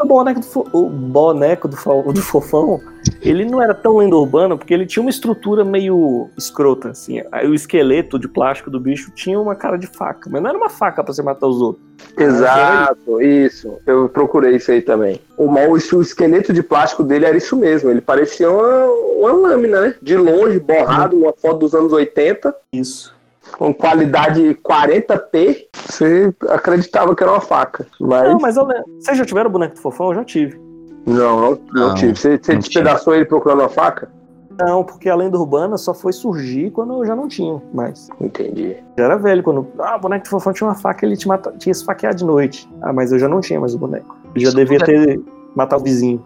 [0.00, 2.80] O boneco do, fo- o boneco do, fo- do fofão,
[3.22, 7.22] ele não era tão lenda urbana porque ele tinha uma estrutura meio escrota, assim.
[7.32, 10.58] Aí o esqueleto de plástico do bicho tinha uma cara de faca, mas não era
[10.58, 11.84] uma faca pra você matar os outros.
[12.16, 13.78] Exato, isso.
[13.86, 15.20] Eu procurei isso aí também.
[15.36, 17.90] O, mal, o esqueleto de plástico dele era isso mesmo.
[17.90, 19.94] Ele parecia uma, uma lâmina, né?
[20.02, 23.15] De longe, borrado, uma foto dos anos 80, Isso.
[23.58, 25.66] Com qualidade 40p.
[25.88, 27.86] Você acreditava que era uma faca.
[28.00, 28.84] Mas Não, mas eu lembro.
[29.00, 30.08] Vocês já tiveram o boneco do fofão?
[30.08, 30.60] Eu já tive.
[31.06, 32.14] não, não, não Não, tive.
[32.16, 34.10] Você, você não despedaçou ele procurando uma faca?
[34.58, 38.08] Não, porque a lenda urbana só foi surgir quando eu já não tinha mais.
[38.18, 38.76] Entendi.
[38.98, 39.66] Já era velho quando.
[39.78, 41.52] Ah, o boneco do fofão tinha uma faca, ele te mata...
[41.58, 42.66] tinha esfaqueado de noite.
[42.80, 44.16] Ah, mas eu já não tinha mais o boneco.
[44.34, 45.20] Eu já Isso devia é- ter
[45.54, 46.24] matado o vizinho.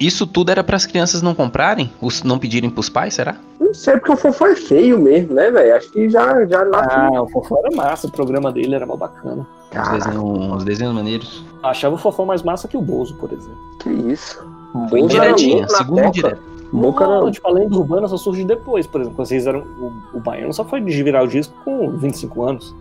[0.00, 1.92] Isso tudo era para as crianças não comprarem?
[2.00, 3.36] Os não pedirem pros pais, será?
[3.60, 5.76] Não sei porque o fofo é feio mesmo, né, velho?
[5.76, 6.88] Acho que já, já nasce.
[6.90, 9.42] Ah, o fofão era massa, o programa dele era mal bacana.
[9.42, 11.44] Uns Caraca, desenhos, uns desenhos maneiros.
[11.62, 13.58] Achava o fofão mais massa que o Bozo, por exemplo.
[13.82, 14.42] que isso.
[14.88, 16.38] Foi indiretinha, segunda indireta.
[16.72, 17.30] Boca não, era...
[17.32, 19.60] tipo, a lenda urbana só surge depois, por exemplo, quando vocês eram.
[19.60, 22.74] O, o Baiano só foi de virar o disco com 25 anos.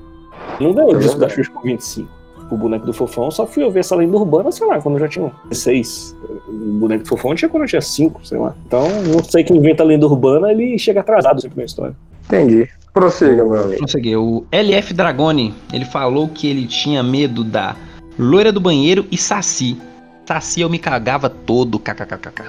[0.59, 1.27] Ele não ganhou o É disco da.
[1.27, 2.18] Xuxa com 25.
[2.49, 5.01] O boneco do Fofão só fui eu ver essa lenda urbana, sei lá, quando eu
[5.01, 6.15] já tinha 16.
[6.47, 8.55] O boneco do Fofão tinha quando eu tinha 5, sei lá.
[8.65, 11.95] Então, não sei quem inventa a lenda urbana, ele chega atrasado sempre na história.
[12.25, 12.67] Entendi.
[12.93, 13.79] Prossiga, meu amigo.
[13.79, 14.15] Consegui.
[14.15, 17.75] O LF Dragone, ele falou que ele tinha medo da
[18.17, 19.79] loira do banheiro e Saci.
[20.27, 22.43] Saci eu me cagava todo, kkkk.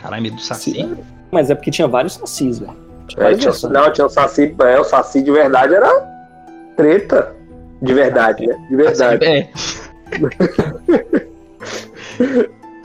[0.00, 0.88] Caralho, medo do Saci.
[1.30, 2.76] Mas é porque tinha vários sacis, velho.
[3.16, 5.90] É, tinha, não, tinha o Saci, é, o Saci de verdade era
[6.76, 7.34] treta.
[7.82, 8.56] De verdade, né?
[8.70, 9.24] De verdade.
[9.24, 9.48] É.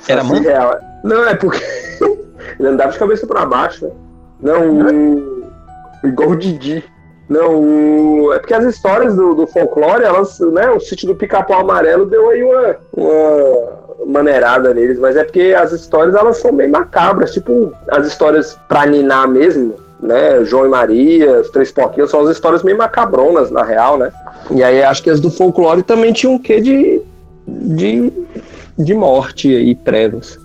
[0.07, 0.43] Era manco?
[0.43, 0.79] real.
[1.03, 1.61] Não, é porque
[2.59, 3.91] ele andava de cabeça pra baixo, né?
[4.41, 5.47] Não, o...
[6.03, 6.83] igual o Didi.
[7.29, 10.69] Não, é porque as histórias do, do folclore, elas, né?
[10.71, 15.73] O sítio do pica-pau amarelo deu aí uma, uma maneirada neles, mas é porque as
[15.73, 20.43] histórias elas são bem macabras, tipo as histórias pra ninar mesmo, né?
[20.43, 24.11] João e Maria, os Três Porquinhos, são as histórias meio macabronas, na real, né?
[24.51, 27.01] E aí acho que as do folclore também tinham um quê de,
[27.47, 28.11] de,
[28.77, 30.39] de morte e trevas.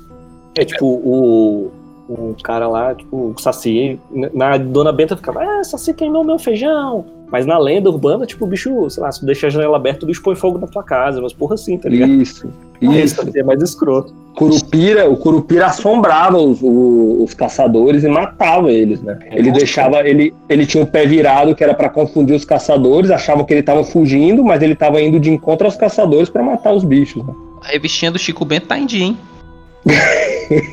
[0.57, 1.71] É tipo, o,
[2.09, 3.99] o cara lá, tipo, o Saci,
[4.35, 7.05] na Dona Benta ficava, ah, Saci queimou meu feijão.
[7.31, 10.05] Mas na lenda urbana, tipo, o bicho, sei lá, se tu deixa a janela aberta,
[10.05, 12.13] o bicho põe fogo na tua casa, mas porra assim, tá ligado?
[12.13, 12.47] Isso.
[12.79, 13.39] Isso, Isso.
[13.39, 14.13] é mais escroto.
[14.35, 19.19] Curupira, o Curupira assombrava os, os caçadores e matava eles, né?
[19.31, 19.59] Ele Nossa.
[19.61, 23.55] deixava, ele, ele tinha o pé virado que era pra confundir os caçadores, achavam que
[23.55, 27.25] ele tava fugindo, mas ele tava indo de encontro aos caçadores pra matar os bichos.
[27.25, 27.33] Né?
[27.63, 29.19] A revistinha do Chico Bento tá em dia, hein?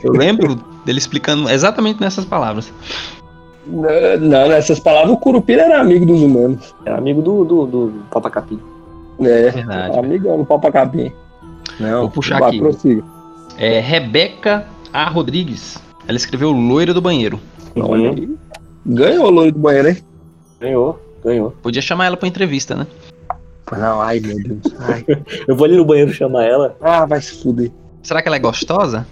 [0.03, 0.55] Eu lembro
[0.86, 2.72] dele explicando exatamente nessas palavras.
[3.66, 6.74] Não, não, nessas palavras, o Curupira era amigo dos humanos.
[6.86, 8.60] Era amigo do, do, do Papacapim.
[9.20, 9.97] É, Verdade.
[9.99, 11.12] amigão do Papacapim.
[11.80, 12.60] Não, Vou puxar aqui.
[12.60, 13.03] prossiga.
[13.57, 15.10] É Rebeca A.
[15.10, 15.78] Rodrigues.
[16.07, 17.39] Ela escreveu Loira do Banheiro.
[17.76, 18.38] Uhum.
[18.86, 19.97] Ganhou o loiro do banheiro, hein?
[20.60, 21.51] Ganhou, ganhou.
[21.62, 22.88] Podia chamar ela pra entrevista, né?
[23.78, 24.74] Não, ai meu Deus.
[24.80, 25.05] Ai.
[25.47, 26.76] Eu vou ali no banheiro chamar ela.
[26.82, 27.72] Ah, vai se fuder.
[28.01, 29.05] Será que ela é gostosa?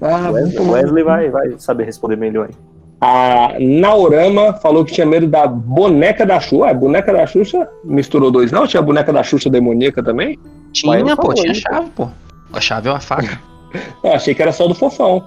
[0.00, 2.54] Ah, Wesley, Wesley vai, vai saber responder melhor aí.
[3.02, 6.66] A Naurama falou que tinha medo da boneca da Xuxa.
[6.68, 8.66] Ah, boneca da Xuxa misturou dois, não?
[8.66, 10.38] Tinha a boneca da Xuxa demoníaca também?
[10.72, 11.62] Tinha, pô, falou tinha isso.
[11.62, 12.08] chave, pô.
[12.52, 13.40] A chave ou a faca?
[14.04, 15.24] Eu achei que era só do fofão.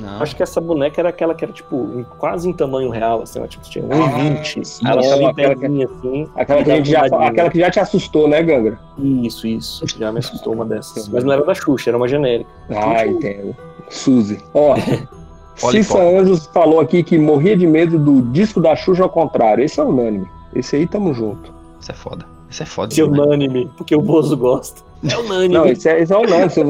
[0.00, 0.20] Não.
[0.22, 3.40] Acho que essa boneca era aquela que era, tipo, em- quase em tamanho real, assim,
[3.40, 4.64] ó, tipo, tinha Ah, 1,20.
[4.64, 6.28] sim, ela tava em pezinha, assim.
[6.36, 8.78] Aquela que, a gente já, aquela que já te assustou, né, Gangra?
[8.98, 9.84] Isso, isso.
[9.98, 11.08] Já me assustou uma dessas.
[11.08, 12.50] Mas não era da Xuxa, era uma genérica.
[12.70, 13.56] Ah, entendo.
[13.88, 14.38] Suzy.
[14.52, 14.74] Ó,
[15.62, 15.98] Olha, Cissa.
[15.98, 19.64] Anjos falou aqui que morria de medo do disco da Xuxa ao contrário.
[19.64, 20.26] Esse é unânime.
[20.54, 21.50] Esse aí tamo junto.
[21.80, 22.26] Isso é foda.
[22.50, 22.92] Isso é foda.
[22.92, 23.22] Esse é demais.
[23.26, 24.82] unânime, porque o Bozo gosta.
[25.08, 25.54] É unânime.
[25.54, 26.48] Não, esse é, esse é unânime.
[26.48, 26.64] Você-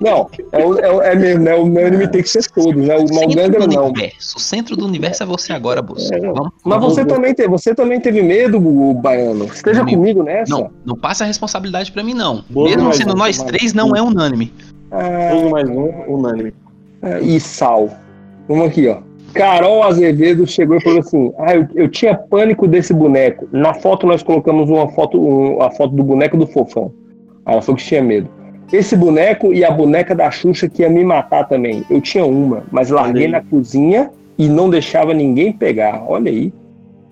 [0.00, 1.54] Não, é, o- é, o- é mesmo, né?
[1.54, 2.94] O unânime tem que ser todos, né?
[2.96, 3.86] O Centro Malgangra do não.
[3.88, 4.36] universo.
[4.36, 6.14] O centro do universo é você agora, Bolsa.
[6.14, 9.46] É, Vamos, Mas vamos- você também, teve, você também teve medo, o Baiano.
[9.46, 9.98] Esteja Comigo.
[9.98, 10.52] comigo nessa.
[10.52, 12.44] Não, não passa a responsabilidade pra mim, não.
[12.50, 14.52] Boa, Mesmo mas- sendo nós mas- três, não é unânime.
[14.90, 16.52] Ah, Tudo mais um, unânime.
[17.02, 17.88] É, e sal.
[18.46, 18.98] Vamos aqui, ó.
[19.32, 23.48] Carol Azevedo chegou e falou assim: Ah, eu, eu tinha pânico desse boneco.
[23.52, 26.92] Na foto nós colocamos uma foto, um- a foto do boneco do fofão.
[27.46, 28.28] Aí Ela falou que tinha medo.
[28.72, 31.84] Esse boneco e a boneca da Xuxa que ia me matar também.
[31.90, 33.44] Eu tinha uma, mas larguei Olha na aí.
[33.44, 36.04] cozinha e não deixava ninguém pegar.
[36.06, 36.52] Olha aí.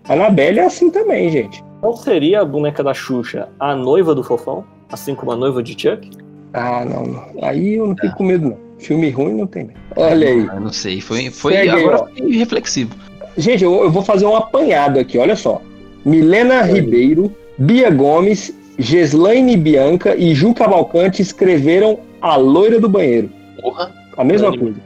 [0.09, 1.63] A Anabelle é assim também, gente.
[1.81, 3.49] Qual seria a boneca da Xuxa?
[3.59, 4.65] A noiva do Fofão?
[4.91, 6.11] Assim como a noiva de Chuck?
[6.53, 7.05] Ah, não.
[7.05, 7.25] não.
[7.43, 8.57] Aí eu não fico com medo, não.
[8.79, 9.81] Filme ruim não tem medo.
[9.97, 10.47] Olha aí.
[10.47, 11.01] Eu não sei.
[11.01, 12.95] Foi, foi Segue aí, agora foi reflexivo.
[13.37, 15.61] Gente, eu, eu vou fazer um apanhado aqui, olha só.
[16.05, 23.29] Milena Ribeiro, Bia Gomes, Geslaine Bianca e Ju Cavalcante escreveram A Loira do Banheiro.
[23.61, 23.93] Porra.
[24.17, 24.77] A mesma Unânime.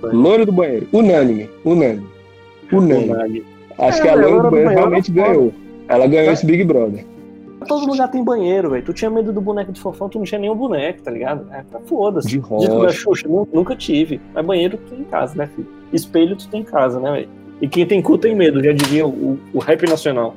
[0.00, 0.16] coisa.
[0.16, 0.86] Loira do Banheiro.
[0.92, 1.48] Unânime.
[1.64, 2.06] Unânime.
[2.72, 3.10] Unânime.
[3.12, 3.44] Unânime.
[3.78, 5.52] Acho É, que a a Loira do do Banheiro Banheiro realmente ganhou.
[5.88, 6.32] Ela ganhou É.
[6.32, 7.04] esse Big Brother.
[7.66, 8.84] Todo lugar tem banheiro, velho.
[8.84, 11.46] Tu tinha medo do boneco do Fofão, tu não tinha nenhum boneco, tá ligado?
[11.52, 12.28] É, tá foda-se.
[12.28, 12.88] De Disco da.
[12.92, 14.20] Xuxa, nu- nunca tive.
[14.32, 15.66] Mas banheiro tu tem em casa, né, filho?
[15.92, 17.28] Espelho tu tem em casa, né, velho?
[17.60, 20.34] E quem tem cu tem medo, já diria o, o rap nacional.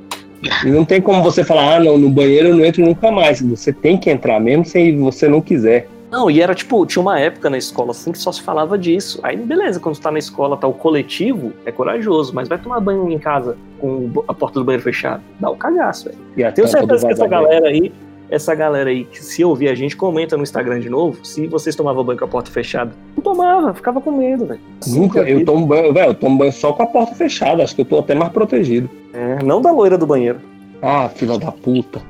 [0.65, 3.41] E não tem como você falar, ah, não, no banheiro eu não entro nunca mais.
[3.41, 5.87] Você tem que entrar, mesmo se você não quiser.
[6.11, 9.19] Não, e era tipo, tinha uma época na escola assim que só se falava disso.
[9.23, 12.81] Aí beleza, quando tu tá na escola, tá o coletivo, é corajoso, mas vai tomar
[12.81, 15.23] banho em casa com a porta do banheiro fechada.
[15.39, 16.17] Dá um cagaço, velho.
[16.35, 17.93] E Tenho certeza que essa galera aí,
[18.31, 21.75] essa galera aí, que se ouvir a gente, comenta no Instagram de novo se vocês
[21.75, 22.91] tomavam banho com a porta fechada.
[23.15, 24.59] Não tomava, ficava com medo, velho.
[24.87, 27.61] Nunca, eu tomo banho, velho, eu tomo banho só com a porta fechada.
[27.63, 28.89] Acho que eu tô até mais protegido.
[29.13, 30.39] É, não da loira do banheiro.
[30.81, 32.01] Ah, filha da puta.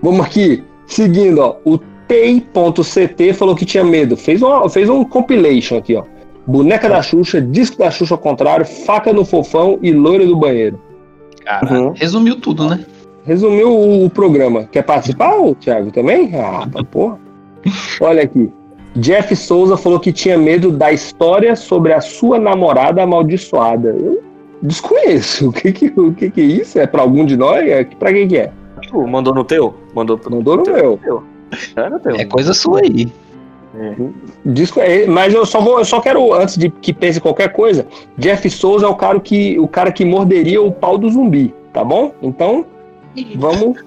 [0.00, 0.62] Vamos aqui.
[0.86, 1.56] Seguindo, ó.
[1.64, 4.16] O Tei.ct falou que tinha medo.
[4.16, 6.04] Fez, uma, fez um compilation aqui, ó.
[6.46, 10.78] Boneca da Xuxa, disco da Xuxa ao contrário, faca no fofão e loira do banheiro.
[11.44, 11.92] Cara, Uhum.
[11.96, 12.84] resumiu tudo, né?
[13.24, 14.64] Resumiu o, o programa.
[14.70, 16.30] Quer participar, ô, Thiago, também?
[16.34, 17.18] Ah, tá porra.
[18.00, 18.52] Olha aqui.
[18.96, 23.88] Jeff Souza falou que tinha medo da história sobre a sua namorada amaldiçoada.
[23.88, 24.22] Eu
[24.62, 25.48] desconheço.
[25.48, 26.78] O que que, o que, que é isso?
[26.78, 27.66] É pra algum de nós?
[27.66, 28.52] É, pra quem que é?
[28.80, 29.74] Tipo, mandou no teu?
[29.94, 31.00] Mandou pro Mandou no meu.
[31.76, 32.14] É no teu.
[32.14, 33.08] É coisa sua aí.
[34.44, 37.84] Disco, é, mas eu só vou, eu só quero, antes de que pense qualquer coisa,
[38.16, 41.82] Jeff Souza é o cara que, o cara que morderia o pau do zumbi, tá
[41.82, 42.14] bom?
[42.22, 42.64] Então,
[43.36, 43.78] vamos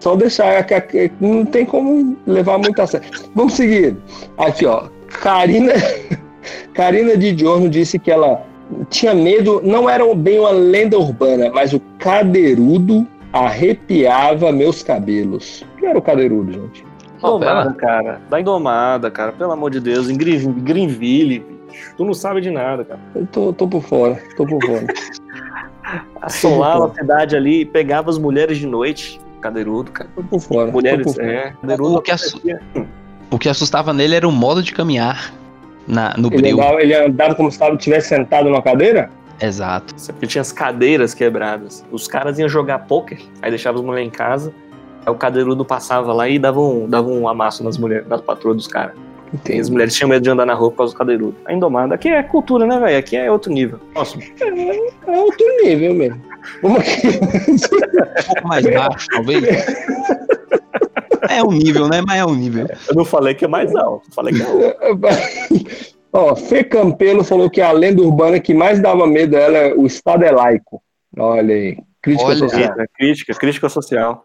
[0.00, 3.08] só deixar, que- que- não tem como levar muito a sério.
[3.34, 3.96] Vamos seguir.
[4.36, 4.84] Aqui, ó,
[5.20, 5.72] Karina,
[6.74, 8.42] Karina de Giorno disse que ela
[8.90, 15.62] tinha medo, não era bem uma lenda urbana, mas o cadeirudo arrepiava meus cabelos.
[15.74, 16.84] O que era o cadeirudo, gente?
[17.18, 18.20] Indomada, cara.
[18.30, 19.32] Da Indomada, cara.
[19.32, 20.08] Pelo amor de Deus.
[20.08, 21.94] Em Green- Greenville, bicho.
[21.96, 23.00] Tu não sabe de nada, cara.
[23.14, 24.86] Eu tô, tô por fora, tô por fora.
[26.20, 29.20] Assolava a cidade ali e pegava as mulheres de noite.
[29.40, 30.10] Cadeirudo, cara.
[30.14, 30.70] Tô por fora.
[30.72, 31.26] Mulheres, por fora.
[31.32, 31.52] é.
[31.60, 32.40] Cadeirudo O que assu-
[33.30, 35.32] O que assustava nele era o modo de caminhar
[35.86, 36.54] na, no Ele breu.
[36.60, 39.10] andava, ele andava como se estivesse sentado numa cadeira?
[39.40, 39.94] Exato.
[40.12, 41.84] Porque tinha as cadeiras quebradas.
[41.92, 44.52] Os caras iam jogar pôquer, aí deixavam as mulheres em casa.
[45.06, 48.56] Aí o cadeirudo passava lá e dava um, dava um amasso nas mulheres, nas patroas
[48.56, 48.94] dos caras.
[49.48, 51.36] E as mulheres tinham medo de andar na rua por causa do cadeirudo.
[51.44, 51.94] A Indomada.
[51.94, 52.98] Aqui é cultura, né, velho?
[52.98, 53.78] Aqui é outro nível.
[53.92, 54.22] Próximo.
[55.06, 56.22] É outro nível mesmo.
[56.62, 57.08] Vamos aqui.
[57.08, 59.44] Um pouco mais baixo, talvez.
[61.30, 62.00] É um nível, né?
[62.06, 62.66] Mas é um nível.
[62.88, 64.06] Eu não falei que é mais alto.
[64.08, 64.76] eu Falei que é alto.
[66.12, 69.84] Ó, Fê Campelo falou que a lenda urbana que mais dava medo dela é o
[69.86, 70.82] Estado é laico.
[71.18, 71.76] Olha aí.
[72.00, 72.38] Crítica Olha.
[72.38, 72.60] social.
[72.60, 74.24] Crítica, crítica, crítica social.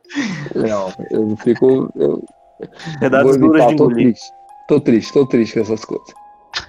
[0.56, 1.91] Não, eu fico.
[1.95, 2.24] Eu
[2.99, 3.95] Pedaços duras de engolir.
[4.14, 4.32] triste.
[4.68, 6.07] Tô triste, tô triste com essas coisas.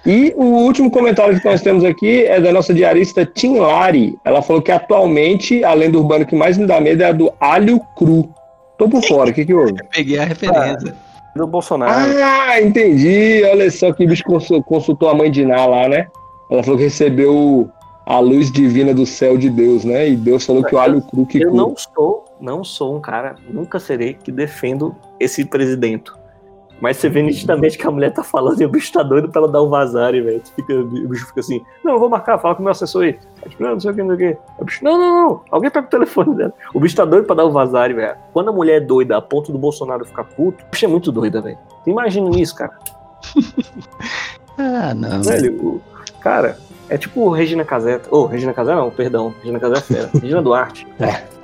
[0.05, 4.17] E o último comentário que nós temos aqui é da nossa diarista Tim Lari.
[4.25, 7.31] Ela falou que atualmente a lenda urbana que mais me dá medo é a do
[7.39, 8.29] alho cru.
[8.77, 9.73] Tô por fora, o que que houve?
[9.93, 10.95] Peguei a referência.
[11.35, 12.11] Do Bolsonaro.
[12.23, 13.43] Ah, entendi.
[13.45, 16.07] Olha só que bicho consul- consultou a mãe de Ná lá, né?
[16.49, 17.69] Ela falou que recebeu
[18.05, 20.09] a luz divina do céu de Deus, né?
[20.09, 21.61] E Deus falou que o alho cru que eu cura.
[21.63, 26.11] não sou, não sou um cara, nunca serei que defendo esse presidente.
[26.81, 29.41] Mas você vê nitidamente que a mulher tá falando e o bicho tá doido pra
[29.41, 30.41] ela dar um vazare, velho.
[30.69, 33.17] O bicho fica assim, não, eu vou marcar, fala com o meu assessor aí.
[33.43, 34.39] Aí, tipo, não, não sei o que, não sei o que.
[34.59, 36.53] O bicho, não, não, não, alguém pega o telefone dela.
[36.73, 38.15] O bicho tá doido pra dar um vazare, velho.
[38.33, 41.11] Quando a mulher é doida a ponto do Bolsonaro ficar puto, o bicho é muito
[41.11, 41.57] doida, velho.
[41.87, 42.71] Imagina isso, cara.
[44.57, 45.21] Ah, não.
[45.21, 45.81] Velho, o-
[46.21, 46.57] cara,
[46.89, 48.07] é tipo Regina Caseta.
[48.13, 49.33] Ô, Regina Caseta não, perdão.
[49.41, 50.09] Regina Caseta é fera.
[50.13, 50.87] Regina Duarte.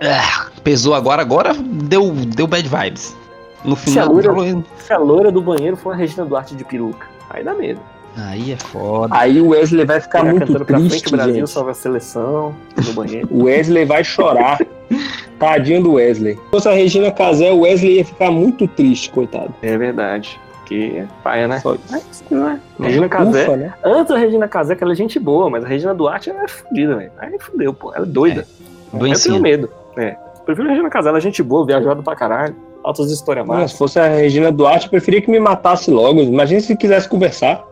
[0.01, 3.15] Ah, pesou agora, agora deu, deu bad vibes.
[3.63, 6.55] No Se a final, loira- falou- Se a loira do banheiro for a Regina Duarte
[6.55, 7.79] de peruca, aí dá medo.
[8.17, 9.15] aí é foda.
[9.15, 11.49] Aí o Wesley vai ficar Ficar muito cantando pra frente, triste, o Brasil gente.
[11.49, 12.53] salva a seleção
[12.85, 13.27] no banheiro.
[13.31, 14.59] O Wesley vai chorar.
[15.39, 16.35] Tadinho do Wesley.
[16.35, 19.53] Se fosse a Regina Casé, o Wesley ia ficar muito triste, coitado.
[19.61, 20.39] É verdade.
[20.65, 21.59] Que é paia, né?
[21.59, 22.59] Só- Mas, não é.
[22.79, 23.43] Regina Casé.
[23.43, 23.73] Ufa, né?
[23.83, 26.47] Antes da Regina Casé, que ela é gente boa, mas a Regina Duarte ela é
[26.47, 27.11] fodida, velho.
[27.17, 27.93] Aí fudeu, pô.
[27.95, 28.45] Ela é doida.
[28.93, 29.33] Eu Doencinha.
[29.33, 29.69] tenho medo.
[29.97, 30.15] É.
[30.45, 32.55] Prefiro a Regina Casé, ela é gente boa, viajada pra caralho.
[32.83, 33.71] Altas histórias massas.
[33.71, 36.21] se fosse a Regina Duarte, eu preferia que me matasse logo.
[36.21, 37.63] Imagina se quisesse conversar.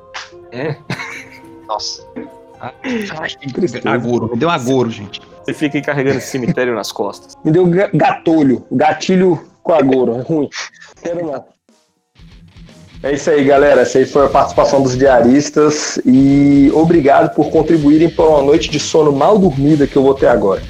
[0.51, 0.75] É.
[1.67, 2.03] Nossa.
[2.61, 2.73] Ah.
[3.85, 5.21] Agouro, me deu agouro, gente.
[5.43, 7.35] Você fica aí carregando esse cemitério nas costas.
[7.43, 8.63] Me deu ga- gatolho.
[8.71, 10.17] Gatilho com agouro.
[10.19, 10.49] É ruim.
[11.01, 11.45] Quero não.
[13.01, 13.81] É isso aí, galera.
[13.81, 15.99] Essa aí foi a participação dos diaristas.
[16.05, 20.27] E obrigado por contribuírem para uma noite de sono mal dormida que eu vou ter
[20.27, 20.61] agora.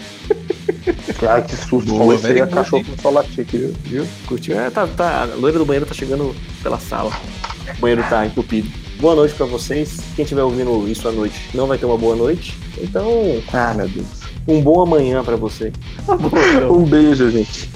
[1.17, 1.89] Claro que susto.
[1.91, 2.53] Boa, isso aí, good.
[2.53, 3.74] cachorro começou a latir aqui, viu?
[3.84, 4.07] Viu?
[4.28, 4.59] Curtiu?
[4.59, 7.11] É, tá, tá, a loira do banheiro tá chegando pela sala.
[7.78, 8.70] O banheiro tá entupido.
[8.99, 9.97] Boa noite pra vocês.
[10.15, 12.57] Quem estiver ouvindo isso à noite não vai ter uma boa noite.
[12.78, 14.07] Então, Ah, meu Deus.
[14.47, 15.72] um bom amanhã pra você.
[16.70, 17.70] Um beijo, gente.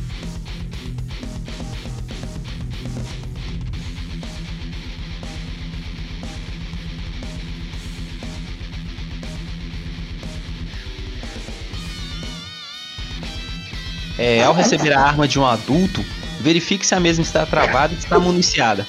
[14.26, 16.02] É, ao receber a arma de um adulto,
[16.40, 18.88] verifique se a mesma está travada e está municiada.